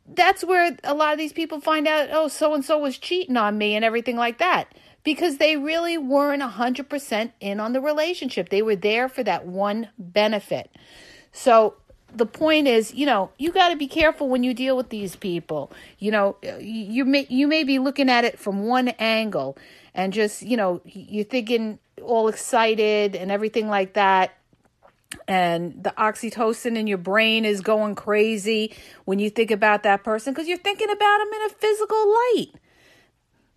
that's 0.06 0.44
where 0.44 0.76
a 0.84 0.94
lot 0.94 1.12
of 1.12 1.18
these 1.18 1.32
people 1.32 1.60
find 1.60 1.86
out, 1.86 2.08
oh, 2.12 2.28
so 2.28 2.54
and 2.54 2.64
so 2.64 2.78
was 2.78 2.98
cheating 2.98 3.36
on 3.36 3.58
me 3.58 3.74
and 3.74 3.84
everything 3.84 4.16
like 4.16 4.38
that. 4.38 4.74
Because 5.02 5.38
they 5.38 5.56
really 5.56 5.96
weren't 5.96 6.42
100% 6.42 7.32
in 7.40 7.60
on 7.60 7.72
the 7.72 7.80
relationship. 7.80 8.48
They 8.50 8.62
were 8.62 8.76
there 8.76 9.08
for 9.08 9.22
that 9.24 9.46
one 9.46 9.88
benefit. 9.98 10.70
So 11.32 11.76
the 12.14 12.26
point 12.26 12.66
is, 12.66 12.92
you 12.94 13.06
know, 13.06 13.30
you 13.38 13.52
got 13.52 13.70
to 13.70 13.76
be 13.76 13.86
careful 13.86 14.28
when 14.28 14.42
you 14.42 14.52
deal 14.52 14.76
with 14.76 14.90
these 14.90 15.16
people. 15.16 15.70
You 15.98 16.10
know, 16.10 16.36
you 16.60 17.04
may 17.04 17.26
you 17.30 17.46
may 17.46 17.64
be 17.64 17.78
looking 17.78 18.10
at 18.10 18.24
it 18.24 18.38
from 18.38 18.64
one 18.64 18.88
angle 18.98 19.56
and 19.94 20.12
just, 20.12 20.42
you 20.42 20.56
know, 20.56 20.80
you're 20.84 21.24
thinking 21.24 21.78
all 22.00 22.28
excited 22.28 23.14
and 23.14 23.30
everything 23.30 23.68
like 23.68 23.94
that 23.94 24.36
and 25.26 25.82
the 25.82 25.90
oxytocin 25.98 26.76
in 26.76 26.86
your 26.86 26.98
brain 26.98 27.44
is 27.44 27.60
going 27.60 27.94
crazy 27.94 28.74
when 29.04 29.18
you 29.18 29.30
think 29.30 29.50
about 29.50 29.82
that 29.82 30.04
person 30.04 30.32
because 30.32 30.48
you're 30.48 30.58
thinking 30.58 30.90
about 30.90 31.18
them 31.18 31.28
in 31.32 31.46
a 31.46 31.54
physical 31.54 32.08
light. 32.08 32.48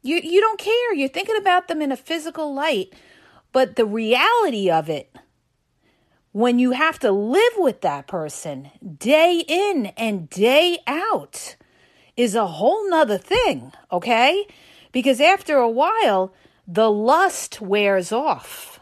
You 0.02 0.18
you 0.18 0.42
don't 0.42 0.60
care. 0.60 0.94
You're 0.94 1.10
thinking 1.10 1.38
about 1.38 1.68
them 1.68 1.82
in 1.82 1.92
a 1.92 1.98
physical 1.98 2.54
light. 2.54 2.94
But 3.52 3.76
the 3.76 3.86
reality 3.86 4.70
of 4.70 4.90
it 4.90 5.16
when 6.32 6.58
you 6.58 6.72
have 6.72 6.98
to 7.00 7.12
live 7.12 7.54
with 7.58 7.82
that 7.82 8.08
person 8.08 8.72
day 8.98 9.44
in 9.48 9.88
and 9.96 10.30
day 10.30 10.80
out 10.88 11.56
is 12.18 12.34
a 12.34 12.48
whole 12.48 12.90
nother 12.90 13.20
thing, 13.20 13.72
okay? 13.92 14.46
Because 14.92 15.22
after 15.22 15.58
a 15.58 15.70
while, 15.70 16.34
the 16.67 16.89
lust 16.91 17.62
wears 17.62 18.12
off 18.12 18.79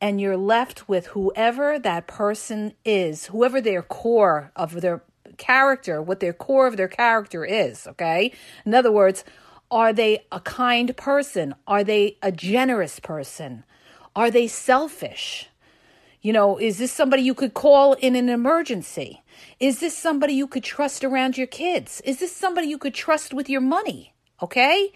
and 0.00 0.20
you're 0.20 0.36
left 0.36 0.88
with 0.88 1.06
whoever 1.08 1.78
that 1.78 2.06
person 2.06 2.74
is, 2.84 3.26
whoever 3.26 3.60
their 3.60 3.82
core 3.82 4.50
of 4.56 4.80
their 4.80 5.02
character, 5.38 6.02
what 6.02 6.20
their 6.20 6.32
core 6.32 6.66
of 6.66 6.76
their 6.76 6.88
character 6.88 7.44
is, 7.44 7.86
okay? 7.86 8.32
In 8.66 8.74
other 8.74 8.92
words, 8.92 9.24
are 9.70 9.92
they 9.92 10.26
a 10.30 10.40
kind 10.40 10.94
person? 10.96 11.54
Are 11.66 11.82
they 11.82 12.18
a 12.22 12.30
generous 12.30 13.00
person? 13.00 13.64
Are 14.14 14.30
they 14.30 14.46
selfish? 14.46 15.48
You 16.20 16.32
know, 16.32 16.58
is 16.58 16.78
this 16.78 16.92
somebody 16.92 17.22
you 17.22 17.34
could 17.34 17.54
call 17.54 17.94
in 17.94 18.14
an 18.14 18.28
emergency? 18.28 19.22
Is 19.58 19.80
this 19.80 19.96
somebody 19.96 20.34
you 20.34 20.46
could 20.46 20.62
trust 20.62 21.02
around 21.02 21.38
your 21.38 21.46
kids? 21.46 22.02
Is 22.04 22.20
this 22.20 22.34
somebody 22.34 22.68
you 22.68 22.78
could 22.78 22.94
trust 22.94 23.32
with 23.32 23.48
your 23.48 23.62
money? 23.62 24.12
Okay? 24.42 24.92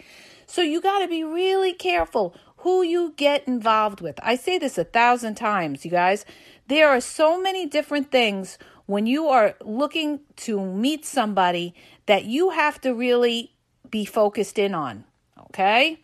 So 0.46 0.62
you 0.62 0.80
got 0.80 1.00
to 1.00 1.08
be 1.08 1.24
really 1.24 1.72
careful 1.72 2.34
who 2.58 2.82
you 2.82 3.14
get 3.16 3.46
involved 3.46 4.00
with. 4.00 4.18
I 4.22 4.36
say 4.36 4.58
this 4.58 4.78
a 4.78 4.84
thousand 4.84 5.34
times, 5.34 5.84
you 5.84 5.90
guys. 5.90 6.24
There 6.68 6.88
are 6.88 7.00
so 7.00 7.40
many 7.40 7.66
different 7.66 8.10
things 8.10 8.58
when 8.86 9.06
you 9.06 9.28
are 9.28 9.54
looking 9.60 10.20
to 10.36 10.64
meet 10.64 11.04
somebody 11.04 11.74
that 12.06 12.24
you 12.24 12.50
have 12.50 12.80
to 12.80 12.94
really 12.94 13.52
be 13.90 14.04
focused 14.04 14.58
in 14.58 14.74
on. 14.74 15.04
Okay? 15.38 16.00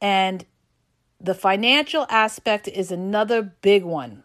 And 0.00 0.44
the 1.20 1.34
financial 1.34 2.06
aspect 2.10 2.68
is 2.68 2.90
another 2.90 3.42
big 3.42 3.84
one. 3.84 4.22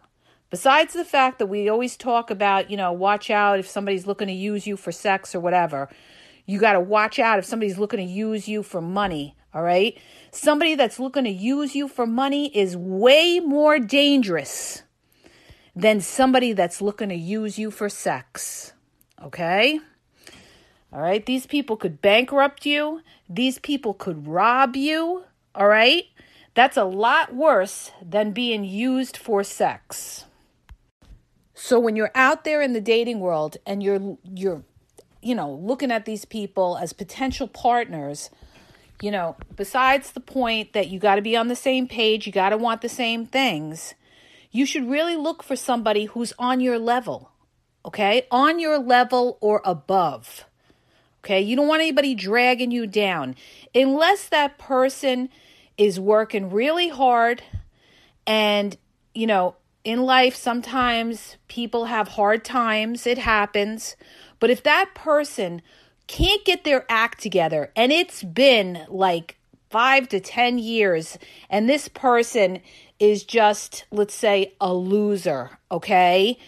Besides 0.50 0.92
the 0.92 1.04
fact 1.04 1.38
that 1.38 1.46
we 1.46 1.68
always 1.68 1.96
talk 1.96 2.30
about, 2.30 2.70
you 2.70 2.76
know, 2.76 2.92
watch 2.92 3.30
out 3.30 3.58
if 3.58 3.66
somebody's 3.66 4.06
looking 4.06 4.28
to 4.28 4.34
use 4.34 4.66
you 4.66 4.76
for 4.76 4.92
sex 4.92 5.34
or 5.34 5.40
whatever. 5.40 5.88
You 6.44 6.58
got 6.58 6.74
to 6.74 6.80
watch 6.80 7.18
out 7.18 7.38
if 7.38 7.46
somebody's 7.46 7.78
looking 7.78 7.98
to 7.98 8.04
use 8.04 8.48
you 8.48 8.62
for 8.62 8.82
money. 8.82 9.34
All 9.54 9.62
right. 9.62 9.98
Somebody 10.30 10.74
that's 10.74 10.98
looking 10.98 11.24
to 11.24 11.30
use 11.30 11.74
you 11.74 11.88
for 11.88 12.06
money 12.06 12.56
is 12.56 12.76
way 12.76 13.40
more 13.40 13.78
dangerous 13.78 14.82
than 15.76 16.00
somebody 16.00 16.52
that's 16.52 16.80
looking 16.80 17.10
to 17.10 17.14
use 17.14 17.58
you 17.58 17.70
for 17.70 17.88
sex. 17.88 18.72
Okay. 19.22 19.78
All 20.92 21.00
right. 21.00 21.24
These 21.24 21.46
people 21.46 21.76
could 21.76 22.00
bankrupt 22.00 22.64
you. 22.66 23.02
These 23.28 23.58
people 23.58 23.94
could 23.94 24.26
rob 24.26 24.76
you. 24.76 25.24
All 25.54 25.68
right. 25.68 26.04
That's 26.54 26.76
a 26.76 26.84
lot 26.84 27.34
worse 27.34 27.92
than 28.02 28.32
being 28.32 28.64
used 28.64 29.16
for 29.16 29.42
sex. 29.42 30.26
So 31.54 31.78
when 31.78 31.96
you're 31.96 32.10
out 32.14 32.44
there 32.44 32.60
in 32.60 32.72
the 32.72 32.80
dating 32.80 33.20
world 33.20 33.56
and 33.64 33.82
you're 33.82 34.18
you're 34.24 34.62
you 35.22 35.34
know 35.34 35.52
looking 35.52 35.92
at 35.92 36.04
these 36.04 36.24
people 36.24 36.76
as 36.76 36.92
potential 36.92 37.46
partners, 37.46 38.30
you 39.02 39.10
know, 39.10 39.36
besides 39.56 40.12
the 40.12 40.20
point 40.20 40.74
that 40.74 40.88
you 40.88 41.00
got 41.00 41.16
to 41.16 41.22
be 41.22 41.36
on 41.36 41.48
the 41.48 41.56
same 41.56 41.88
page, 41.88 42.24
you 42.24 42.32
got 42.32 42.50
to 42.50 42.56
want 42.56 42.82
the 42.82 42.88
same 42.88 43.26
things, 43.26 43.94
you 44.52 44.64
should 44.64 44.88
really 44.88 45.16
look 45.16 45.42
for 45.42 45.56
somebody 45.56 46.04
who's 46.04 46.32
on 46.38 46.60
your 46.60 46.78
level, 46.78 47.32
okay? 47.84 48.28
On 48.30 48.60
your 48.60 48.78
level 48.78 49.38
or 49.40 49.60
above. 49.64 50.44
Okay? 51.24 51.40
You 51.40 51.56
don't 51.56 51.66
want 51.66 51.82
anybody 51.82 52.14
dragging 52.14 52.70
you 52.70 52.86
down 52.86 53.34
unless 53.74 54.28
that 54.28 54.56
person 54.58 55.30
is 55.76 55.98
working 55.98 56.50
really 56.50 56.88
hard 56.88 57.42
and, 58.24 58.76
you 59.14 59.26
know, 59.26 59.56
in 59.84 60.02
life 60.02 60.36
sometimes 60.36 61.36
people 61.48 61.86
have 61.86 62.06
hard 62.06 62.44
times, 62.44 63.04
it 63.04 63.18
happens. 63.18 63.96
But 64.38 64.50
if 64.50 64.62
that 64.62 64.90
person 64.94 65.60
can't 66.06 66.44
get 66.44 66.64
their 66.64 66.84
act 66.88 67.20
together. 67.20 67.70
And 67.76 67.92
it's 67.92 68.22
been 68.22 68.86
like 68.88 69.36
five 69.70 70.08
to 70.10 70.20
10 70.20 70.58
years. 70.58 71.18
And 71.48 71.68
this 71.68 71.88
person 71.88 72.60
is 72.98 73.24
just, 73.24 73.84
let's 73.90 74.14
say, 74.14 74.54
a 74.60 74.72
loser, 74.72 75.58
okay? 75.70 76.38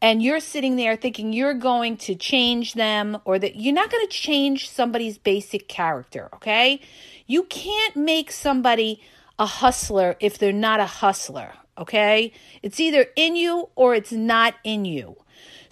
And 0.00 0.22
you're 0.22 0.40
sitting 0.40 0.76
there 0.76 0.96
thinking 0.96 1.32
you're 1.32 1.54
going 1.54 1.96
to 1.96 2.14
change 2.14 2.74
them 2.74 3.18
or 3.24 3.38
that 3.38 3.56
you're 3.56 3.74
not 3.74 3.90
going 3.90 4.06
to 4.06 4.12
change 4.12 4.70
somebody's 4.70 5.16
basic 5.16 5.66
character, 5.66 6.28
okay? 6.34 6.80
You 7.26 7.44
can't 7.44 7.96
make 7.96 8.30
somebody 8.30 9.00
a 9.38 9.46
hustler 9.46 10.16
if 10.20 10.36
they're 10.38 10.52
not 10.52 10.78
a 10.78 10.86
hustler, 10.86 11.54
okay? 11.78 12.32
It's 12.62 12.78
either 12.78 13.06
in 13.16 13.34
you 13.34 13.70
or 13.74 13.94
it's 13.94 14.12
not 14.12 14.54
in 14.62 14.84
you. 14.84 15.16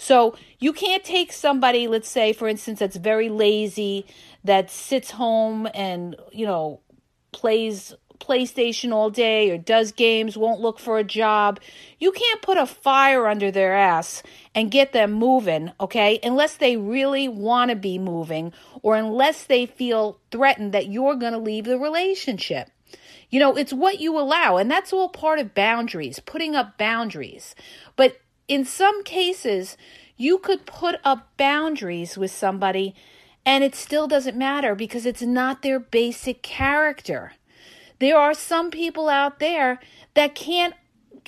So 0.03 0.35
you 0.59 0.73
can't 0.73 1.05
take 1.05 1.33
somebody, 1.33 1.87
let's 1.87 2.09
say, 2.09 2.33
for 2.33 2.49
instance, 2.49 2.81
that's 2.81 2.97
very 2.97 3.29
lazy, 3.29 4.05
that 4.43 4.69
sits 4.69 5.13
home 5.13 5.69
and, 5.75 6.17
you 6.33 6.45
know, 6.45 6.81
plays 7.31 7.95
PlayStation 8.19 8.93
all 8.93 9.11
day 9.11 9.49
or 9.51 9.59
does 9.59 9.93
games, 9.93 10.37
won't 10.37 10.61
look 10.61 10.81
for 10.81 10.99
a 10.99 11.05
job. 11.05 11.61
You 12.01 12.11
can't 12.11 12.43
put 12.43 12.59
a 12.59 12.67
fire 12.67 13.29
under 13.29 13.53
their 13.53 13.75
ass 13.75 14.25
and 14.57 14.73
get 14.73 14.93
them 14.93 15.13
moving, 15.13 15.71
okay? 15.79 16.19
Unless 16.25 16.57
they 16.57 16.77
really 16.77 17.29
want 17.29 17.71
to 17.71 17.77
be 17.77 17.97
moving 17.97 18.53
or 18.83 18.97
unless 18.97 19.45
they 19.45 19.67
feel 19.67 20.19
threatened 20.33 20.73
that 20.73 20.89
you're 20.89 21.15
going 21.15 21.33
to 21.33 21.39
leave 21.39 21.65
the 21.65 21.79
relationship. 21.79 22.69
You 23.31 23.39
know, 23.39 23.57
it's 23.57 23.73
what 23.73 24.01
you 24.01 24.19
allow, 24.19 24.57
and 24.57 24.69
that's 24.69 24.93
all 24.93 25.09
part 25.09 25.39
of 25.39 25.55
boundaries, 25.55 26.19
putting 26.19 26.57
up 26.57 26.77
boundaries. 26.77 27.55
But 27.97 28.17
in 28.49 28.65
some 28.65 29.03
cases, 29.05 29.77
you 30.17 30.39
could 30.39 30.67
put 30.67 30.97
up 31.05 31.37
boundaries 31.37 32.17
with 32.17 32.31
somebody 32.31 32.95
and 33.45 33.65
it 33.65 33.75
still 33.75 34.07
doesn't 34.07 34.37
matter 34.37 34.75
because 34.75 35.05
it's 35.05 35.23
not 35.23 35.63
their 35.63 35.81
basic 35.81 36.43
character. 36.43 37.33
There 37.99 38.17
are 38.17 38.35
some 38.35 38.71
people 38.71 39.09
out 39.09 39.39
there 39.39 39.81
that 40.15 40.35
can't 40.35 40.75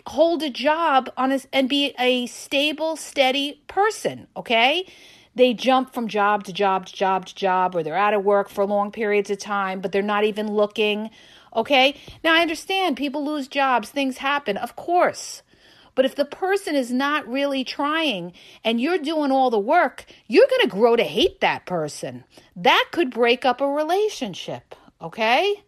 hold 0.07 0.43
a 0.43 0.51
job 0.51 1.11
on 1.17 1.33
a, 1.33 1.41
and 1.53 1.69
be 1.69 1.95
a 1.99 2.27
stable, 2.27 2.97
steady 2.97 3.63
person, 3.69 4.27
okay? 4.37 4.87
They 5.35 5.55
jump 5.55 5.93
from 5.93 6.09
job 6.09 6.45
to 6.45 6.53
job 6.53 6.87
to 6.87 6.93
job 6.93 7.27
to 7.27 7.35
job, 7.35 7.75
or 7.75 7.83
they're 7.83 7.97
out 7.97 8.15
of 8.15 8.25
work 8.25 8.49
for 8.49 8.65
long 8.65 8.93
periods 8.93 9.31
of 9.31 9.39
time, 9.39 9.81
but 9.81 9.91
they're 9.91 10.03
not 10.03 10.25
even 10.25 10.53
looking, 10.53 11.11
okay? 11.57 11.97
Now, 12.23 12.35
I 12.35 12.43
understand 12.43 12.97
people 12.97 13.25
lose 13.25 13.49
jobs, 13.49 13.91
things 13.91 14.19
happen, 14.19 14.57
of 14.57 14.77
course. 14.77 15.43
But 15.95 16.05
if 16.05 16.15
the 16.15 16.25
person 16.25 16.75
is 16.75 16.91
not 16.91 17.29
really 17.29 17.65
trying 17.65 18.33
and 18.65 18.81
you're 18.81 18.99
doing 18.99 19.31
all 19.31 19.51
the 19.51 19.59
work, 19.59 20.07
you're 20.27 20.49
going 20.49 20.63
to 20.63 20.77
grow 20.77 20.97
to 20.97 21.05
hate 21.05 21.41
that 21.41 21.67
person. 21.67 22.25
That 22.57 22.87
could 22.91 23.11
break 23.11 23.45
up 23.45 23.61
a 23.61 23.67
relationship, 23.67 24.75
okay? 25.01 25.63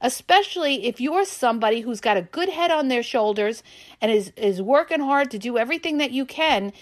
Especially 0.00 0.86
if 0.86 1.00
you're 1.00 1.24
somebody 1.24 1.80
who's 1.80 2.00
got 2.00 2.16
a 2.16 2.22
good 2.22 2.48
head 2.48 2.70
on 2.70 2.88
their 2.88 3.02
shoulders 3.02 3.62
and 4.00 4.10
is, 4.10 4.32
is 4.36 4.60
working 4.60 5.00
hard 5.00 5.30
to 5.30 5.38
do 5.38 5.56
everything 5.56 5.98
that 5.98 6.10
you 6.10 6.26
can, 6.26 6.72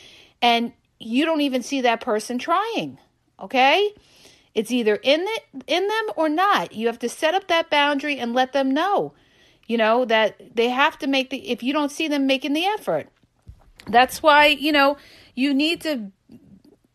and 0.42 0.72
you 0.98 1.24
don't 1.24 1.42
even 1.42 1.62
see 1.62 1.82
that 1.82 2.00
person 2.00 2.38
trying, 2.38 2.98
okay? 3.38 3.94
It's 4.54 4.70
either 4.70 4.96
in 4.96 5.20
it 5.20 5.42
in 5.66 5.86
them 5.86 6.06
or 6.16 6.28
not. 6.28 6.72
You 6.72 6.88
have 6.88 6.98
to 7.00 7.08
set 7.08 7.34
up 7.34 7.46
that 7.48 7.70
boundary 7.70 8.18
and 8.18 8.34
let 8.34 8.52
them 8.52 8.72
know 8.72 9.12
you 9.70 9.76
know 9.76 10.04
that 10.04 10.56
they 10.56 10.68
have 10.68 10.98
to 10.98 11.06
make 11.06 11.30
the 11.30 11.48
if 11.48 11.62
you 11.62 11.72
don't 11.72 11.92
see 11.92 12.08
them 12.08 12.26
making 12.26 12.54
the 12.54 12.64
effort. 12.64 13.06
That's 13.86 14.20
why 14.20 14.46
you 14.46 14.72
know 14.72 14.96
you 15.36 15.54
need 15.54 15.80
to 15.82 16.10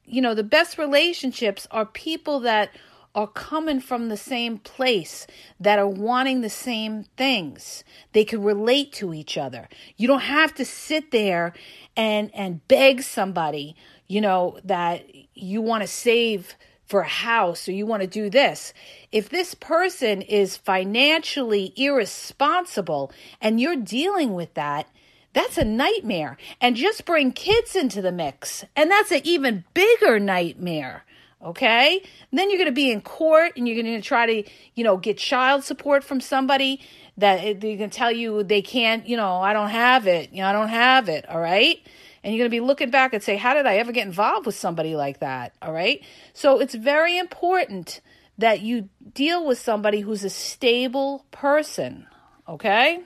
you 0.04 0.22
know 0.22 0.34
the 0.36 0.44
best 0.44 0.78
relationships 0.78 1.66
are 1.72 1.86
people 1.86 2.42
that 2.42 2.72
are 3.16 3.28
coming 3.28 3.80
from 3.80 4.10
the 4.10 4.18
same 4.18 4.58
place 4.58 5.26
that 5.58 5.80
are 5.80 5.88
wanting 5.88 6.42
the 6.42 6.50
same 6.50 7.06
things. 7.16 7.86
They 8.12 8.26
can 8.26 8.44
relate 8.44 8.92
to 8.96 9.14
each 9.14 9.38
other. 9.38 9.70
You 9.96 10.10
don't 10.10 10.20
have 10.40 10.54
to 10.56 10.66
sit 10.66 11.12
there 11.12 11.54
and 11.96 12.30
and 12.34 12.68
beg 12.68 13.04
somebody 13.04 13.78
you 14.08 14.20
know 14.20 14.60
that 14.66 15.06
you 15.34 15.62
want 15.62 15.82
to 15.82 15.88
save 15.88 16.56
for 16.86 17.02
a 17.02 17.08
house 17.08 17.68
or 17.68 17.72
you 17.72 17.86
want 17.86 18.02
to 18.02 18.08
do 18.08 18.30
this. 18.30 18.74
If 19.12 19.30
this 19.30 19.56
person 19.56 20.22
is 20.22 20.58
financially 20.58 21.74
irresponsible 21.76 23.12
and 23.42 23.60
you're 23.60 23.76
dealing 23.76 24.34
with 24.34 24.54
that, 24.54 24.88
that's 25.36 25.58
a 25.58 25.66
nightmare. 25.66 26.38
And 26.62 26.76
just 26.76 27.06
bring 27.06 27.34
kids 27.34 27.76
into 27.76 28.02
the 28.02 28.14
mix, 28.14 28.64
and 28.76 28.90
that's 28.90 29.12
an 29.12 29.20
even 29.26 29.66
bigger 29.74 30.18
nightmare. 30.18 31.04
Okay? 31.44 32.02
And 32.32 32.40
then 32.40 32.50
you're 32.50 32.58
going 32.58 32.70
to 32.70 32.74
be 32.74 32.90
in 32.90 33.02
court 33.02 33.52
and 33.56 33.68
you're 33.68 33.82
going 33.82 33.94
to 33.94 34.02
try 34.02 34.26
to, 34.26 34.50
you 34.74 34.84
know, 34.84 34.98
get 34.98 35.18
child 35.18 35.64
support 35.64 36.04
from 36.04 36.22
somebody 36.22 36.80
that 37.18 37.44
eh, 37.44 37.54
they 37.54 37.76
can 37.76 37.90
tell 37.90 38.12
you 38.12 38.42
they 38.44 38.62
can't, 38.62 39.08
you 39.08 39.18
know, 39.18 39.42
I 39.42 39.54
don't 39.54 39.70
have 39.70 40.08
it. 40.08 40.32
You 40.32 40.42
know, 40.42 40.48
I 40.48 40.54
don't 40.54 40.70
have 40.70 41.10
it. 41.10 41.30
All 41.30 41.40
right? 41.40 41.86
And 42.26 42.34
you're 42.34 42.42
going 42.42 42.50
to 42.50 42.56
be 42.56 42.66
looking 42.66 42.90
back 42.90 43.14
and 43.14 43.22
say, 43.22 43.36
How 43.36 43.54
did 43.54 43.68
I 43.68 43.78
ever 43.78 43.92
get 43.92 44.08
involved 44.08 44.48
with 44.48 44.56
somebody 44.56 44.96
like 44.96 45.20
that? 45.20 45.54
All 45.62 45.72
right. 45.72 46.04
So 46.34 46.60
it's 46.60 46.74
very 46.74 47.20
important 47.20 48.02
that 48.40 48.62
you 48.62 48.90
deal 49.14 49.46
with 49.46 49.60
somebody 49.60 50.02
who's 50.02 50.24
a 50.24 50.32
stable 50.32 51.28
person. 51.30 52.08
Okay. 52.50 53.04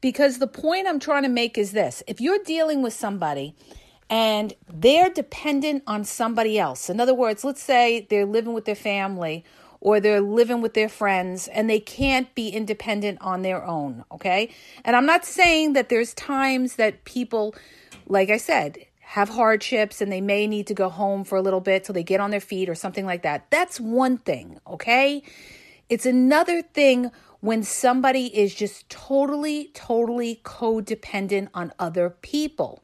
Because 0.00 0.38
the 0.38 0.48
point 0.48 0.88
I'm 0.88 0.98
trying 0.98 1.22
to 1.22 1.28
make 1.28 1.56
is 1.56 1.70
this 1.70 2.02
if 2.08 2.20
you're 2.20 2.42
dealing 2.44 2.82
with 2.82 2.92
somebody 2.92 3.54
and 4.10 4.52
they're 4.68 5.08
dependent 5.10 5.84
on 5.86 6.02
somebody 6.02 6.58
else, 6.58 6.90
in 6.90 6.98
other 6.98 7.14
words, 7.14 7.44
let's 7.44 7.62
say 7.62 8.08
they're 8.10 8.26
living 8.26 8.54
with 8.54 8.64
their 8.64 8.74
family 8.74 9.44
or 9.80 10.00
they're 10.00 10.20
living 10.20 10.60
with 10.60 10.74
their 10.74 10.88
friends 10.88 11.46
and 11.48 11.70
they 11.70 11.78
can't 11.80 12.34
be 12.34 12.48
independent 12.48 13.18
on 13.20 13.42
their 13.42 13.64
own, 13.64 14.04
okay? 14.10 14.50
And 14.84 14.96
I'm 14.96 15.06
not 15.06 15.24
saying 15.24 15.74
that 15.74 15.88
there's 15.88 16.12
times 16.14 16.74
that 16.74 17.04
people, 17.04 17.54
like 18.06 18.30
I 18.30 18.36
said, 18.36 18.78
have 19.00 19.28
hardships 19.28 20.00
and 20.00 20.10
they 20.10 20.20
may 20.20 20.46
need 20.46 20.66
to 20.66 20.74
go 20.74 20.88
home 20.88 21.24
for 21.24 21.36
a 21.36 21.42
little 21.42 21.60
bit 21.60 21.84
till 21.84 21.92
they 21.92 22.02
get 22.02 22.20
on 22.20 22.30
their 22.30 22.40
feet 22.40 22.68
or 22.68 22.74
something 22.74 23.06
like 23.06 23.22
that. 23.22 23.50
That's 23.50 23.78
one 23.80 24.18
thing, 24.18 24.58
okay? 24.66 25.22
It's 25.88 26.06
another 26.06 26.62
thing 26.62 27.10
when 27.40 27.62
somebody 27.62 28.36
is 28.36 28.54
just 28.54 28.88
totally, 28.90 29.70
totally 29.74 30.40
codependent 30.44 31.48
on 31.54 31.72
other 31.78 32.10
people. 32.10 32.82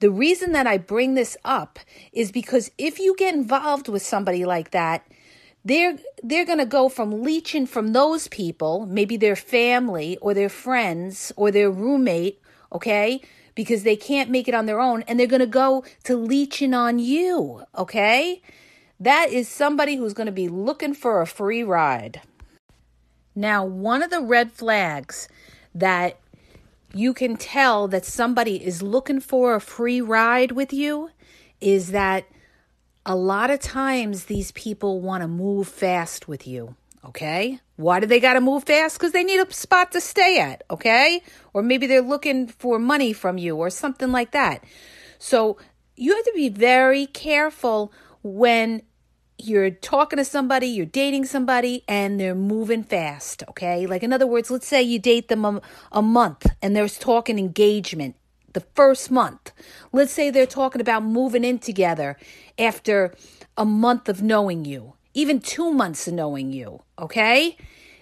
The 0.00 0.10
reason 0.10 0.52
that 0.52 0.66
I 0.66 0.76
bring 0.76 1.14
this 1.14 1.38
up 1.44 1.78
is 2.12 2.30
because 2.30 2.70
if 2.76 2.98
you 2.98 3.16
get 3.16 3.34
involved 3.34 3.88
with 3.88 4.02
somebody 4.02 4.44
like 4.44 4.72
that, 4.72 5.06
they're 5.64 5.98
they're 6.22 6.44
going 6.44 6.58
to 6.58 6.66
go 6.66 6.88
from 6.88 7.22
leeching 7.22 7.66
from 7.66 7.92
those 7.92 8.28
people, 8.28 8.86
maybe 8.86 9.16
their 9.16 9.34
family 9.34 10.18
or 10.18 10.34
their 10.34 10.50
friends 10.50 11.32
or 11.34 11.50
their 11.50 11.70
roommate, 11.70 12.40
okay? 12.72 13.22
Because 13.56 13.82
they 13.82 13.96
can't 13.96 14.30
make 14.30 14.46
it 14.46 14.54
on 14.54 14.66
their 14.66 14.78
own 14.78 15.02
and 15.02 15.18
they're 15.18 15.26
going 15.26 15.40
to 15.40 15.46
go 15.46 15.84
to 16.04 16.16
leeching 16.16 16.74
on 16.74 17.00
you, 17.00 17.64
okay? 17.76 18.40
That 19.00 19.30
is 19.30 19.48
somebody 19.48 19.96
who's 19.96 20.14
going 20.14 20.26
to 20.26 20.32
be 20.32 20.48
looking 20.48 20.94
for 20.94 21.20
a 21.20 21.26
free 21.26 21.64
ride. 21.64 22.20
Now, 23.34 23.64
one 23.64 24.02
of 24.02 24.10
the 24.10 24.20
red 24.20 24.52
flags 24.52 25.28
that 25.74 26.20
you 26.94 27.12
can 27.12 27.36
tell 27.36 27.88
that 27.88 28.06
somebody 28.06 28.64
is 28.64 28.80
looking 28.80 29.20
for 29.20 29.54
a 29.54 29.60
free 29.60 30.00
ride 30.00 30.52
with 30.52 30.72
you 30.72 31.10
is 31.60 31.90
that 31.90 32.24
a 33.04 33.14
lot 33.14 33.50
of 33.50 33.60
times 33.60 34.24
these 34.24 34.52
people 34.52 35.00
want 35.00 35.22
to 35.22 35.28
move 35.28 35.68
fast 35.68 36.28
with 36.28 36.46
you. 36.46 36.76
Okay. 37.06 37.60
Why 37.76 38.00
do 38.00 38.06
they 38.06 38.20
got 38.20 38.34
to 38.34 38.40
move 38.40 38.64
fast? 38.64 38.98
Because 38.98 39.12
they 39.12 39.24
need 39.24 39.40
a 39.40 39.52
spot 39.52 39.92
to 39.92 40.00
stay 40.00 40.38
at. 40.38 40.64
Okay. 40.70 41.22
Or 41.52 41.62
maybe 41.62 41.86
they're 41.86 42.02
looking 42.02 42.48
for 42.48 42.78
money 42.78 43.12
from 43.12 43.38
you 43.38 43.56
or 43.56 43.70
something 43.70 44.12
like 44.12 44.32
that. 44.32 44.64
So 45.18 45.58
you 45.96 46.14
have 46.14 46.24
to 46.24 46.32
be 46.34 46.48
very 46.48 47.06
careful 47.06 47.92
when 48.22 48.82
you're 49.38 49.70
talking 49.70 50.16
to 50.16 50.24
somebody, 50.24 50.66
you're 50.66 50.86
dating 50.86 51.26
somebody, 51.26 51.84
and 51.86 52.18
they're 52.18 52.34
moving 52.34 52.82
fast, 52.82 53.42
okay? 53.50 53.86
Like, 53.86 54.02
in 54.02 54.12
other 54.12 54.26
words, 54.26 54.50
let's 54.50 54.66
say 54.66 54.82
you 54.82 54.98
date 54.98 55.28
them 55.28 55.44
a, 55.44 55.60
a 55.92 56.02
month 56.02 56.46
and 56.62 56.74
there's 56.74 56.98
talking 56.98 57.38
engagement 57.38 58.16
the 58.54 58.64
first 58.74 59.10
month. 59.10 59.52
Let's 59.92 60.12
say 60.12 60.30
they're 60.30 60.46
talking 60.46 60.80
about 60.80 61.04
moving 61.04 61.44
in 61.44 61.58
together 61.58 62.16
after 62.58 63.14
a 63.56 63.66
month 63.66 64.08
of 64.08 64.22
knowing 64.22 64.64
you, 64.64 64.94
even 65.16 65.40
two 65.40 65.72
months 65.72 66.06
of 66.06 66.12
knowing 66.12 66.52
you, 66.52 66.82
okay? 66.98 67.56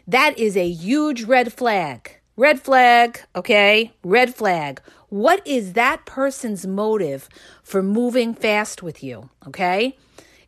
That 0.07 0.37
is 0.37 0.57
a 0.57 0.69
huge 0.69 1.23
red 1.23 1.53
flag. 1.53 2.17
Red 2.37 2.61
flag, 2.61 3.21
okay? 3.37 3.93
Red 4.03 4.35
flag. 4.35 4.83
What 5.11 5.41
is 5.47 5.75
that 5.75 6.07
person's 6.07 6.67
motive 6.67 7.29
for 7.63 7.85
moving 7.85 8.35
fast 8.35 8.83
with 8.83 9.05
you, 9.05 9.31
okay? 9.47 9.97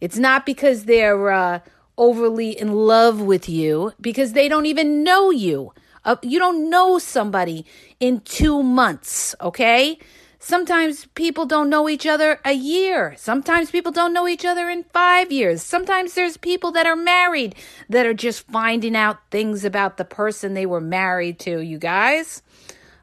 It's 0.01 0.19
not 0.19 0.45
because 0.45 0.87
they're 0.87 1.31
uh, 1.31 1.61
overly 1.97 2.59
in 2.59 2.73
love 2.73 3.21
with 3.21 3.49
you, 3.49 3.93
because 4.01 4.33
they 4.33 4.49
don't 4.49 4.67
even 4.67 5.05
know 5.05 5.31
you. 5.31 5.73
Uh, 6.05 6.17
you 6.23 6.41
don't 6.41 6.69
know 6.69 6.99
somebody 6.99 7.65
in 8.01 8.21
two 8.23 8.65
months, 8.65 9.37
okay? 9.41 10.01
Sometimes 10.47 11.07
people 11.17 11.45
don't 11.45 11.69
know 11.69 11.89
each 11.89 12.07
other 12.07 12.39
a 12.45 12.53
year. 12.53 13.17
Sometimes 13.19 13.73
people 13.73 13.91
don't 13.91 14.13
know 14.13 14.29
each 14.29 14.45
other 14.45 14.71
in 14.71 14.85
five 14.85 15.33
years. 15.33 15.61
Sometimes 15.61 16.15
there's 16.15 16.37
people 16.37 16.71
that 16.71 16.87
are 16.87 16.95
married 16.95 17.57
that 17.89 18.07
are 18.07 18.15
just 18.15 18.47
finding 18.47 18.95
out 18.95 19.19
things 19.33 19.65
about 19.65 19.97
the 19.97 20.05
person 20.05 20.55
they 20.55 20.65
were 20.65 20.81
married 20.81 21.41
to, 21.41 21.59
you 21.59 21.79
guys. 21.79 22.45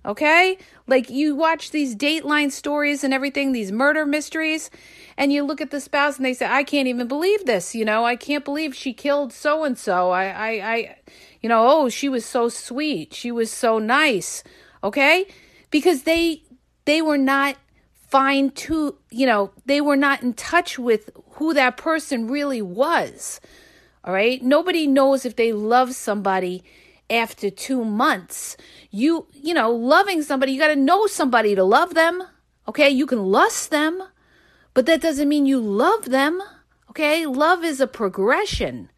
Okay? 0.05 0.57
Like 0.87 1.09
you 1.09 1.35
watch 1.35 1.71
these 1.71 1.97
dateline 1.97 2.49
stories 2.49 3.03
and 3.03 3.13
everything, 3.13 3.51
these 3.51 3.73
murder 3.73 4.05
mysteries, 4.05 4.69
and 5.17 5.33
you 5.33 5.43
look 5.43 5.59
at 5.59 5.69
the 5.69 5.81
spouse 5.81 6.15
and 6.15 6.25
they 6.25 6.33
say, 6.33 6.45
I 6.45 6.63
can't 6.63 6.87
even 6.87 7.09
believe 7.09 7.45
this, 7.45 7.75
you 7.75 7.83
know, 7.83 8.05
I 8.05 8.15
can't 8.15 8.45
believe 8.45 8.73
she 8.73 8.93
killed 8.93 9.33
so 9.33 9.65
and 9.65 9.77
so. 9.77 10.11
I 10.11 10.27
I 10.27 10.49
I 10.73 10.95
you 11.41 11.49
know, 11.49 11.67
oh, 11.67 11.89
she 11.89 12.07
was 12.07 12.23
so 12.23 12.47
sweet. 12.47 13.13
She 13.13 13.33
was 13.33 13.51
so 13.51 13.79
nice. 13.79 14.45
Okay? 14.81 15.27
Because 15.71 16.03
they 16.03 16.43
they 16.85 17.01
were 17.01 17.17
not 17.17 17.55
fine 18.09 18.51
to, 18.51 18.95
you 19.09 19.25
know, 19.25 19.51
they 19.65 19.81
were 19.81 19.95
not 19.95 20.21
in 20.21 20.33
touch 20.33 20.77
with 20.77 21.09
who 21.33 21.53
that 21.53 21.77
person 21.77 22.27
really 22.27 22.61
was. 22.61 23.41
All 24.03 24.13
right? 24.13 24.41
Nobody 24.43 24.85
knows 24.85 25.25
if 25.25 25.35
they 25.35 25.51
love 25.51 25.95
somebody 25.95 26.63
after 27.09 27.49
2 27.49 27.83
months. 27.83 28.55
You, 28.91 29.27
you 29.33 29.53
know, 29.53 29.71
loving 29.71 30.21
somebody, 30.21 30.51
you 30.51 30.59
got 30.59 30.67
to 30.67 30.75
know 30.75 31.07
somebody 31.07 31.55
to 31.55 31.63
love 31.63 31.93
them. 31.95 32.23
Okay? 32.67 32.89
You 32.89 33.05
can 33.05 33.23
lust 33.25 33.71
them, 33.71 34.03
but 34.73 34.85
that 34.85 35.01
doesn't 35.01 35.29
mean 35.29 35.45
you 35.45 35.59
love 35.59 36.05
them. 36.05 36.41
Okay? 36.89 37.25
Love 37.25 37.63
is 37.63 37.81
a 37.81 37.87
progression. 37.87 38.89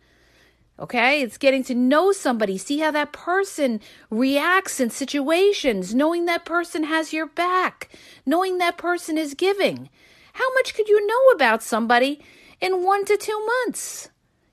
Okay, 0.78 1.22
it's 1.22 1.38
getting 1.38 1.64
to 1.66 1.74
know 1.74 2.12
somebody, 2.12 2.58
see 2.58 2.80
how 2.80 2.92
that 2.92 3.14
person 3.14 3.80
reacts 4.10 4.82
in 4.82 4.90
situations, 4.90 5.96
knowing 5.96 6.26
that 6.26 6.44
person 6.44 6.84
has 6.84 7.14
your 7.14 7.28
back, 7.28 7.90
knowing 8.26 8.58
that 8.58 8.78
person 8.78 9.18
is 9.18 9.36
giving. 9.36 9.90
How 10.34 10.54
much 10.56 10.76
could 10.76 10.90
you 10.90 11.08
know 11.08 11.34
about 11.34 11.64
somebody 11.64 12.20
in 12.60 12.84
one 12.84 13.06
to 13.06 13.16
two 13.16 13.46
months? 13.46 14.10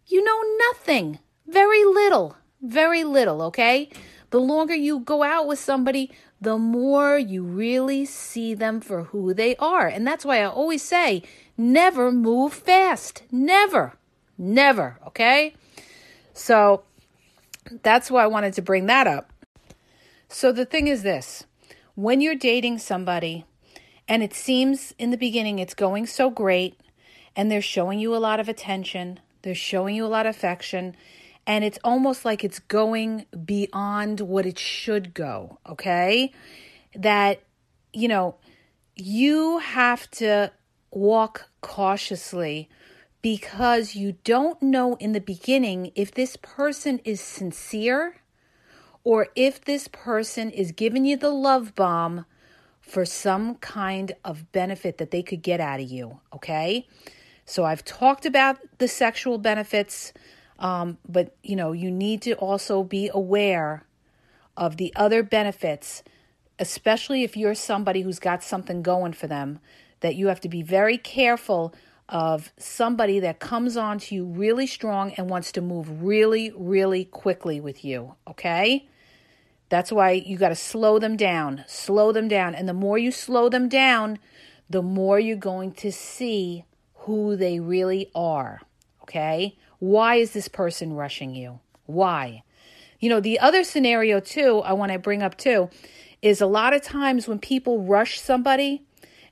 You 0.06 0.22
know 0.22 0.40
nothing, 0.68 1.18
very 1.48 1.84
little, 1.84 2.36
very 2.60 3.02
little, 3.02 3.42
okay? 3.42 3.90
The 4.30 4.38
longer 4.38 4.74
you 4.74 5.00
go 5.00 5.24
out 5.24 5.48
with 5.48 5.58
somebody, 5.58 6.12
the 6.40 6.56
more 6.56 7.18
you 7.18 7.42
really 7.42 8.04
see 8.04 8.54
them 8.54 8.80
for 8.80 9.04
who 9.04 9.34
they 9.34 9.56
are. 9.56 9.88
And 9.88 10.06
that's 10.06 10.24
why 10.24 10.40
I 10.42 10.46
always 10.46 10.82
say 10.82 11.24
never 11.56 12.12
move 12.12 12.52
fast. 12.52 13.24
Never, 13.32 13.94
never, 14.38 15.00
okay? 15.08 15.54
So 16.32 16.84
that's 17.82 18.10
why 18.10 18.24
I 18.24 18.26
wanted 18.26 18.54
to 18.54 18.62
bring 18.62 18.86
that 18.86 19.06
up. 19.06 19.32
So 20.28 20.52
the 20.52 20.64
thing 20.64 20.88
is 20.88 21.02
this 21.02 21.44
when 21.94 22.20
you're 22.20 22.34
dating 22.34 22.78
somebody 22.78 23.44
and 24.08 24.22
it 24.22 24.34
seems 24.34 24.94
in 24.98 25.10
the 25.10 25.16
beginning 25.16 25.58
it's 25.58 25.74
going 25.74 26.06
so 26.06 26.30
great 26.30 26.80
and 27.36 27.50
they're 27.50 27.62
showing 27.62 27.98
you 27.98 28.14
a 28.14 28.18
lot 28.18 28.40
of 28.40 28.48
attention, 28.48 29.20
they're 29.42 29.54
showing 29.54 29.94
you 29.94 30.04
a 30.04 30.08
lot 30.08 30.26
of 30.26 30.34
affection, 30.34 30.96
and 31.46 31.64
it's 31.64 31.78
almost 31.82 32.24
like 32.24 32.44
it's 32.44 32.58
going 32.58 33.26
beyond 33.44 34.20
what 34.20 34.46
it 34.46 34.58
should 34.58 35.14
go, 35.14 35.58
okay? 35.68 36.32
That, 36.94 37.42
you 37.92 38.08
know, 38.08 38.36
you 38.94 39.58
have 39.58 40.10
to 40.12 40.52
walk 40.90 41.48
cautiously 41.62 42.68
because 43.22 43.94
you 43.94 44.16
don't 44.24 44.60
know 44.60 44.96
in 44.96 45.12
the 45.12 45.20
beginning 45.20 45.92
if 45.94 46.12
this 46.12 46.36
person 46.36 47.00
is 47.04 47.20
sincere 47.20 48.16
or 49.04 49.28
if 49.34 49.64
this 49.64 49.88
person 49.88 50.50
is 50.50 50.72
giving 50.72 51.04
you 51.04 51.16
the 51.16 51.30
love 51.30 51.74
bomb 51.74 52.26
for 52.80 53.04
some 53.04 53.54
kind 53.56 54.12
of 54.24 54.50
benefit 54.52 54.98
that 54.98 55.12
they 55.12 55.22
could 55.22 55.40
get 55.42 55.60
out 55.60 55.80
of 55.80 55.88
you. 55.88 56.20
Okay. 56.34 56.86
So 57.44 57.64
I've 57.64 57.84
talked 57.84 58.26
about 58.26 58.58
the 58.78 58.88
sexual 58.88 59.38
benefits, 59.38 60.12
um, 60.58 60.98
but 61.08 61.36
you 61.42 61.56
know, 61.56 61.72
you 61.72 61.90
need 61.90 62.22
to 62.22 62.34
also 62.34 62.82
be 62.82 63.08
aware 63.12 63.86
of 64.56 64.76
the 64.76 64.92
other 64.96 65.22
benefits, 65.22 66.02
especially 66.58 67.22
if 67.22 67.36
you're 67.36 67.54
somebody 67.54 68.02
who's 68.02 68.18
got 68.18 68.42
something 68.42 68.82
going 68.82 69.12
for 69.12 69.26
them, 69.26 69.60
that 70.00 70.16
you 70.16 70.26
have 70.26 70.40
to 70.40 70.48
be 70.48 70.62
very 70.62 70.98
careful 70.98 71.72
of 72.12 72.52
somebody 72.58 73.18
that 73.18 73.40
comes 73.40 73.76
on 73.76 73.98
to 73.98 74.14
you 74.14 74.24
really 74.24 74.66
strong 74.66 75.12
and 75.12 75.30
wants 75.30 75.50
to 75.50 75.62
move 75.62 76.02
really, 76.02 76.52
really 76.54 77.06
quickly 77.06 77.58
with 77.58 77.84
you. 77.84 78.14
Okay? 78.28 78.86
That's 79.70 79.90
why 79.90 80.10
you 80.10 80.36
got 80.36 80.50
to 80.50 80.54
slow 80.54 80.98
them 80.98 81.16
down, 81.16 81.64
slow 81.66 82.12
them 82.12 82.28
down. 82.28 82.54
And 82.54 82.68
the 82.68 82.74
more 82.74 82.98
you 82.98 83.10
slow 83.10 83.48
them 83.48 83.68
down, 83.68 84.18
the 84.68 84.82
more 84.82 85.18
you're 85.18 85.36
going 85.36 85.72
to 85.72 85.90
see 85.90 86.64
who 86.94 87.34
they 87.34 87.58
really 87.58 88.10
are. 88.14 88.60
Okay? 89.02 89.56
Why 89.78 90.16
is 90.16 90.34
this 90.34 90.48
person 90.48 90.92
rushing 90.92 91.34
you? 91.34 91.60
Why? 91.86 92.42
You 93.00 93.08
know, 93.08 93.20
the 93.20 93.40
other 93.40 93.64
scenario, 93.64 94.20
too, 94.20 94.58
I 94.58 94.74
want 94.74 94.92
to 94.92 94.98
bring 94.98 95.22
up, 95.22 95.38
too, 95.38 95.70
is 96.20 96.40
a 96.42 96.46
lot 96.46 96.74
of 96.74 96.82
times 96.82 97.26
when 97.26 97.38
people 97.38 97.82
rush 97.82 98.20
somebody 98.20 98.84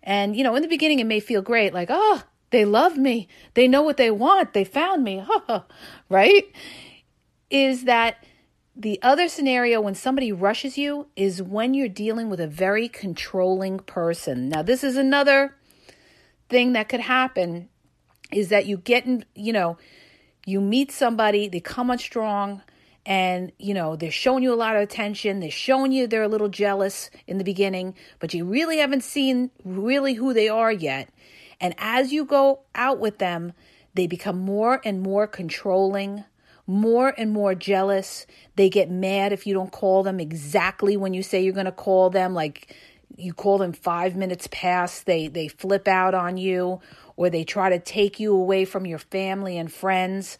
And, 0.03 0.35
you 0.37 0.45
know, 0.45 0.55
in 0.55 0.63
the 0.63 0.69
beginning, 0.69 0.99
it 0.99 1.07
may 1.07 1.21
feel 1.21 1.43
great, 1.43 1.75
like, 1.75 1.89
oh, 1.91 2.23
they 2.51 2.65
love 2.65 2.97
me. 2.97 3.29
They 3.55 3.69
know 3.69 3.83
what 3.83 3.97
they 3.97 4.11
want. 4.11 4.53
They 4.53 4.65
found 4.65 5.05
me. 5.05 5.25
right? 6.09 6.45
Is 7.49 7.85
that 7.85 8.25
the 8.77 8.99
other 9.03 9.29
scenario 9.29 9.81
when 9.81 9.95
somebody 9.95 10.33
rushes 10.33 10.79
you 10.79 11.07
is 11.17 11.43
when 11.43 11.75
you're 11.75 11.89
dealing 11.89 12.31
with 12.31 12.41
a 12.41 12.47
very 12.47 12.89
controlling 12.89 13.79
person. 13.79 14.49
Now, 14.49 14.63
this 14.63 14.83
is 14.83 14.97
another 14.97 15.55
thing 16.49 16.73
that 16.73 16.89
could 16.89 17.01
happen 17.01 17.69
is 18.33 18.49
that 18.49 18.67
you 18.67 18.77
get 18.77 19.07
in, 19.07 19.25
you 19.35 19.53
know, 19.53 19.77
you 20.47 20.61
meet 20.61 20.91
somebody, 20.91 21.49
they 21.49 21.61
come 21.61 21.91
on 21.91 21.99
strong, 21.99 22.63
and 23.07 23.51
you 23.59 23.73
know 23.73 23.97
they're 23.97 24.11
showing 24.11 24.43
you 24.43 24.53
a 24.53 24.55
lot 24.55 24.77
of 24.77 24.83
attention 24.83 25.41
they're 25.41 25.51
showing 25.51 25.91
you 25.91 26.07
they're 26.07 26.23
a 26.23 26.29
little 26.29 26.49
jealous 26.49 27.11
in 27.27 27.39
the 27.39 27.45
beginning 27.45 27.95
but 28.19 28.35
you 28.35 28.45
really 28.45 28.79
haven't 28.79 29.03
seen 29.03 29.51
really 29.65 30.15
who 30.15 30.35
they 30.35 30.49
are 30.49 30.71
yet 30.71 31.09
and 31.61 31.75
as 31.79 32.13
you 32.13 32.25
go 32.25 32.61
out 32.75 32.99
with 32.99 33.19
them 33.19 33.53
they 33.95 34.07
become 34.07 34.39
more 34.39 34.81
and 34.85 35.03
more 35.03 35.27
controlling 35.27 36.25
more 36.71 37.13
and 37.19 37.33
more 37.33 37.55
jealous. 37.55 38.27
They 38.55 38.71
get 38.71 38.91
mad 38.91 39.33
if 39.33 39.47
you 39.47 39.53
don't 39.53 39.73
call 39.73 40.05
them 40.05 40.21
exactly 40.21 40.97
when 40.97 41.13
you 41.15 41.23
say 41.23 41.43
you're 41.43 41.53
going 41.53 41.67
to 41.67 41.73
call 41.73 42.11
them 42.11 42.33
like 42.33 42.75
you 43.17 43.35
call 43.35 43.59
them 43.59 43.73
5 43.73 44.15
minutes 44.17 44.49
past 44.53 45.05
they 45.05 45.27
they 45.27 45.49
flip 45.49 45.89
out 45.89 46.15
on 46.15 46.37
you 46.37 46.81
or 47.17 47.29
they 47.29 47.43
try 47.43 47.69
to 47.69 47.79
take 47.79 48.21
you 48.21 48.33
away 48.33 48.65
from 48.65 48.87
your 48.87 49.01
family 49.01 49.59
and 49.59 49.73
friends 49.73 50.39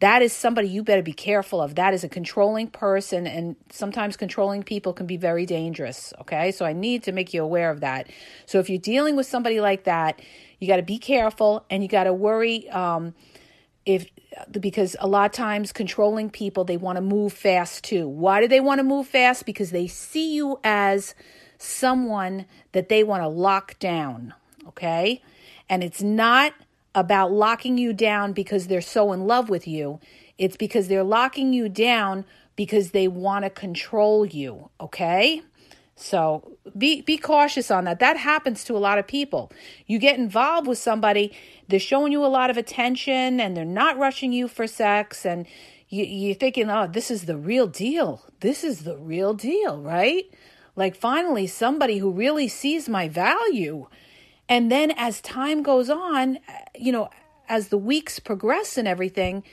that 0.00 0.22
is 0.22 0.32
somebody 0.32 0.68
you 0.68 0.82
better 0.82 1.02
be 1.02 1.12
careful 1.12 1.60
of. 1.60 1.74
That 1.74 1.94
is 1.94 2.04
a 2.04 2.08
controlling 2.08 2.68
person, 2.68 3.26
and 3.26 3.56
sometimes 3.70 4.16
controlling 4.16 4.62
people 4.62 4.92
can 4.92 5.06
be 5.06 5.18
very 5.18 5.46
dangerous. 5.46 6.12
Okay, 6.22 6.52
so 6.52 6.64
I 6.64 6.72
need 6.72 7.02
to 7.04 7.12
make 7.12 7.32
you 7.32 7.42
aware 7.42 7.70
of 7.70 7.80
that. 7.80 8.10
So 8.46 8.58
if 8.58 8.70
you're 8.70 8.78
dealing 8.78 9.14
with 9.14 9.26
somebody 9.26 9.60
like 9.60 9.84
that, 9.84 10.20
you 10.58 10.66
got 10.66 10.76
to 10.76 10.82
be 10.82 10.98
careful 10.98 11.64
and 11.70 11.82
you 11.82 11.88
got 11.88 12.04
to 12.04 12.12
worry. 12.12 12.68
Um, 12.70 13.14
if 13.86 14.06
because 14.50 14.96
a 15.00 15.06
lot 15.06 15.26
of 15.26 15.32
times 15.32 15.72
controlling 15.72 16.30
people 16.30 16.64
they 16.64 16.76
want 16.76 16.96
to 16.96 17.02
move 17.02 17.32
fast 17.32 17.84
too. 17.84 18.08
Why 18.08 18.40
do 18.40 18.48
they 18.48 18.60
want 18.60 18.78
to 18.78 18.84
move 18.84 19.06
fast? 19.06 19.44
Because 19.44 19.70
they 19.70 19.86
see 19.86 20.34
you 20.34 20.60
as 20.62 21.14
someone 21.58 22.46
that 22.72 22.88
they 22.88 23.04
want 23.04 23.22
to 23.22 23.28
lock 23.28 23.78
down. 23.78 24.34
Okay, 24.68 25.22
and 25.68 25.82
it's 25.82 26.02
not 26.02 26.52
about 26.94 27.32
locking 27.32 27.78
you 27.78 27.92
down 27.92 28.32
because 28.32 28.66
they're 28.66 28.80
so 28.80 29.12
in 29.12 29.26
love 29.26 29.48
with 29.48 29.66
you. 29.66 30.00
It's 30.38 30.56
because 30.56 30.88
they're 30.88 31.04
locking 31.04 31.52
you 31.52 31.68
down 31.68 32.24
because 32.56 32.90
they 32.90 33.08
want 33.08 33.44
to 33.44 33.50
control 33.50 34.26
you, 34.26 34.70
okay? 34.80 35.42
So 35.94 36.56
be 36.76 37.02
be 37.02 37.18
cautious 37.18 37.70
on 37.70 37.84
that. 37.84 38.00
That 38.00 38.16
happens 38.16 38.64
to 38.64 38.76
a 38.76 38.78
lot 38.78 38.98
of 38.98 39.06
people. 39.06 39.52
You 39.86 39.98
get 39.98 40.18
involved 40.18 40.66
with 40.66 40.78
somebody, 40.78 41.36
they're 41.68 41.78
showing 41.78 42.10
you 42.10 42.24
a 42.24 42.26
lot 42.26 42.48
of 42.48 42.56
attention 42.56 43.38
and 43.38 43.54
they're 43.54 43.64
not 43.66 43.98
rushing 43.98 44.32
you 44.32 44.48
for 44.48 44.66
sex 44.66 45.26
and 45.26 45.46
you, 45.90 46.04
you're 46.04 46.34
thinking, 46.34 46.70
oh, 46.70 46.86
this 46.86 47.10
is 47.10 47.26
the 47.26 47.36
real 47.36 47.66
deal. 47.66 48.22
This 48.40 48.64
is 48.64 48.84
the 48.84 48.96
real 48.96 49.34
deal, 49.34 49.78
right? 49.78 50.24
Like 50.74 50.96
finally 50.96 51.46
somebody 51.46 51.98
who 51.98 52.10
really 52.10 52.48
sees 52.48 52.88
my 52.88 53.08
value 53.08 53.86
and 54.50 54.70
then 54.70 54.90
as 54.96 55.20
time 55.20 55.62
goes 55.62 55.88
on, 55.88 56.36
uh, 56.36 56.52
you 56.74 56.90
know, 56.90 57.08
as 57.48 57.68
the 57.68 57.78
weeks 57.78 58.18
progress 58.18 58.76
and 58.76 58.88
everything, 58.88 59.44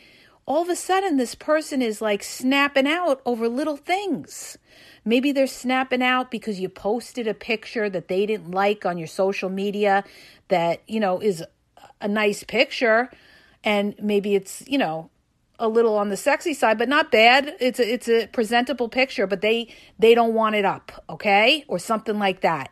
all 0.48 0.64
of 0.64 0.70
a 0.70 0.76
sudden 0.76 1.18
this 1.18 1.36
person 1.36 1.84
is 1.84 2.02
like 2.02 2.24
snapping 2.24 2.88
out 2.88 3.22
over 3.24 3.48
little 3.48 3.78
things. 3.78 4.58
Maybe 5.06 5.32
they're 5.32 5.46
snapping 5.46 6.02
out 6.02 6.32
because 6.32 6.60
you 6.60 6.68
posted 6.68 7.28
a 7.28 7.36
picture 7.36 7.90
that 7.92 8.08
they 8.08 8.26
didn't 8.26 8.52
like 8.52 8.86
on 8.86 8.98
your 8.98 9.08
social 9.08 9.50
media 9.50 10.04
that, 10.48 10.82
you 10.88 11.00
know, 11.00 11.20
is 11.20 11.44
a 12.02 12.08
nice 12.08 12.44
picture 12.44 13.12
and 13.64 13.94
maybe 14.02 14.34
it's, 14.34 14.64
you 14.68 14.80
know, 14.80 15.12
a 15.60 15.68
little 15.68 15.96
on 15.98 16.10
the 16.10 16.18
sexy 16.18 16.56
side 16.56 16.80
but 16.80 16.90
not 16.90 17.12
bad. 17.12 17.56
It's 17.60 17.80
a, 17.80 17.94
it's 17.94 18.10
a 18.10 18.28
presentable 18.28 18.90
picture, 18.90 19.28
but 19.28 19.42
they 19.42 19.68
they 20.00 20.16
don't 20.16 20.34
want 20.34 20.56
it 20.56 20.66
up, 20.66 21.04
okay? 21.08 21.66
Or 21.68 21.78
something 21.78 22.18
like 22.18 22.42
that 22.42 22.72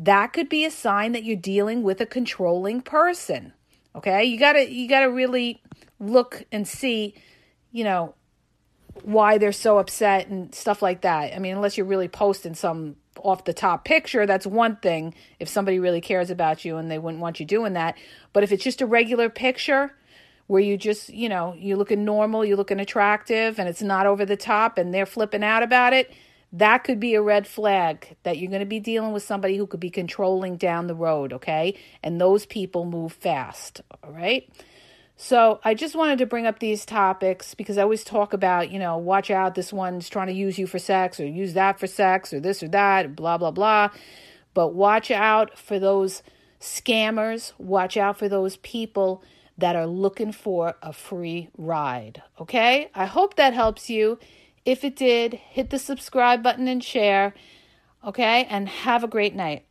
that 0.00 0.32
could 0.32 0.48
be 0.48 0.64
a 0.64 0.70
sign 0.70 1.12
that 1.12 1.24
you're 1.24 1.36
dealing 1.36 1.82
with 1.82 2.00
a 2.00 2.06
controlling 2.06 2.80
person. 2.80 3.52
Okay? 3.94 4.24
You 4.24 4.38
got 4.38 4.54
to 4.54 4.68
you 4.68 4.88
got 4.88 5.00
to 5.00 5.10
really 5.10 5.62
look 5.98 6.44
and 6.50 6.66
see, 6.66 7.14
you 7.70 7.84
know, 7.84 8.14
why 9.02 9.38
they're 9.38 9.52
so 9.52 9.78
upset 9.78 10.28
and 10.28 10.54
stuff 10.54 10.82
like 10.82 11.02
that. 11.02 11.34
I 11.34 11.38
mean, 11.38 11.54
unless 11.54 11.76
you're 11.76 11.86
really 11.86 12.08
posting 12.08 12.54
some 12.54 12.96
off 13.18 13.44
the 13.44 13.52
top 13.52 13.84
picture, 13.84 14.26
that's 14.26 14.46
one 14.46 14.76
thing 14.76 15.14
if 15.38 15.48
somebody 15.48 15.78
really 15.78 16.00
cares 16.00 16.30
about 16.30 16.64
you 16.64 16.78
and 16.78 16.90
they 16.90 16.98
wouldn't 16.98 17.20
want 17.20 17.38
you 17.38 17.46
doing 17.46 17.74
that. 17.74 17.96
But 18.32 18.42
if 18.42 18.52
it's 18.52 18.64
just 18.64 18.80
a 18.80 18.86
regular 18.86 19.28
picture 19.28 19.92
where 20.46 20.62
you 20.62 20.78
just, 20.78 21.10
you 21.10 21.28
know, 21.28 21.54
you're 21.56 21.76
looking 21.76 22.04
normal, 22.04 22.44
you're 22.44 22.56
looking 22.56 22.80
attractive 22.80 23.58
and 23.58 23.68
it's 23.68 23.82
not 23.82 24.06
over 24.06 24.24
the 24.24 24.36
top 24.36 24.78
and 24.78 24.92
they're 24.94 25.06
flipping 25.06 25.44
out 25.44 25.62
about 25.62 25.92
it, 25.92 26.10
that 26.52 26.84
could 26.84 26.98
be 26.98 27.14
a 27.14 27.22
red 27.22 27.46
flag 27.46 28.16
that 28.24 28.38
you're 28.38 28.50
going 28.50 28.60
to 28.60 28.66
be 28.66 28.80
dealing 28.80 29.12
with 29.12 29.22
somebody 29.22 29.56
who 29.56 29.66
could 29.66 29.80
be 29.80 29.90
controlling 29.90 30.56
down 30.56 30.86
the 30.86 30.94
road, 30.94 31.32
okay? 31.32 31.78
And 32.02 32.20
those 32.20 32.46
people 32.46 32.84
move 32.84 33.12
fast, 33.12 33.80
all 34.02 34.12
right? 34.12 34.50
So 35.16 35.60
I 35.62 35.74
just 35.74 35.94
wanted 35.94 36.18
to 36.18 36.26
bring 36.26 36.46
up 36.46 36.58
these 36.58 36.86
topics 36.86 37.54
because 37.54 37.76
I 37.78 37.82
always 37.82 38.04
talk 38.04 38.32
about, 38.32 38.70
you 38.70 38.78
know, 38.78 38.96
watch 38.96 39.30
out, 39.30 39.54
this 39.54 39.72
one's 39.72 40.08
trying 40.08 40.28
to 40.28 40.32
use 40.32 40.58
you 40.58 40.66
for 40.66 40.78
sex 40.78 41.20
or 41.20 41.26
use 41.26 41.52
that 41.52 41.78
for 41.78 41.86
sex 41.86 42.32
or 42.32 42.40
this 42.40 42.62
or 42.62 42.68
that, 42.68 43.14
blah, 43.14 43.36
blah, 43.36 43.50
blah. 43.50 43.90
But 44.54 44.74
watch 44.74 45.10
out 45.10 45.58
for 45.58 45.78
those 45.78 46.22
scammers, 46.58 47.52
watch 47.58 47.96
out 47.96 48.18
for 48.18 48.28
those 48.28 48.56
people 48.56 49.22
that 49.58 49.76
are 49.76 49.86
looking 49.86 50.32
for 50.32 50.74
a 50.82 50.92
free 50.92 51.50
ride, 51.56 52.22
okay? 52.40 52.90
I 52.94 53.04
hope 53.04 53.36
that 53.36 53.52
helps 53.52 53.90
you. 53.90 54.18
If 54.64 54.84
it 54.84 54.94
did, 54.94 55.32
hit 55.34 55.70
the 55.70 55.78
subscribe 55.78 56.42
button 56.42 56.68
and 56.68 56.84
share. 56.84 57.34
Okay, 58.06 58.44
and 58.44 58.68
have 58.68 59.02
a 59.02 59.08
great 59.08 59.34
night. 59.34 59.64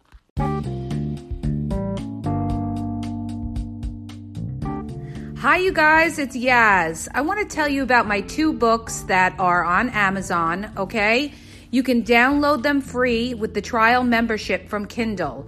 Hi, 5.38 5.58
you 5.58 5.72
guys, 5.72 6.18
it's 6.20 6.36
Yaz. 6.36 7.08
I 7.14 7.22
want 7.22 7.40
to 7.40 7.56
tell 7.56 7.70
you 7.70 7.84
about 7.84 8.08
my 8.08 8.22
two 8.22 8.52
books 8.52 9.02
that 9.04 9.40
are 9.40 9.64
on 9.64 9.90
Amazon, 9.90 10.72
okay? 10.76 11.34
You 11.72 11.84
can 11.84 12.04
download 12.04 12.64
them 12.64 12.82
free 12.82 13.36
with 13.36 13.54
the 13.54 13.62
trial 13.62 14.04
membership 14.04 14.68
from 14.70 14.88
Kindle. 14.88 15.48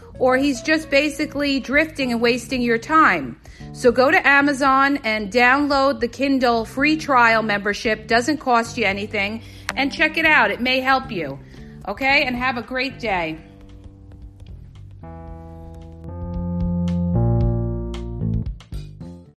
or 0.21 0.37
he's 0.37 0.61
just 0.61 0.91
basically 0.91 1.59
drifting 1.59 2.11
and 2.11 2.21
wasting 2.21 2.61
your 2.61 2.77
time. 2.77 3.41
So 3.73 3.91
go 3.91 4.11
to 4.11 4.27
Amazon 4.27 4.97
and 4.97 5.31
download 5.31 5.99
the 5.99 6.07
Kindle 6.07 6.63
free 6.63 6.95
trial 6.95 7.41
membership. 7.41 8.05
Doesn't 8.05 8.37
cost 8.37 8.77
you 8.77 8.85
anything. 8.85 9.41
And 9.75 9.91
check 9.91 10.17
it 10.17 10.25
out. 10.25 10.51
It 10.51 10.61
may 10.61 10.79
help 10.79 11.11
you. 11.11 11.39
Okay? 11.87 12.23
And 12.23 12.35
have 12.35 12.57
a 12.57 12.61
great 12.61 12.99
day. 12.99 13.39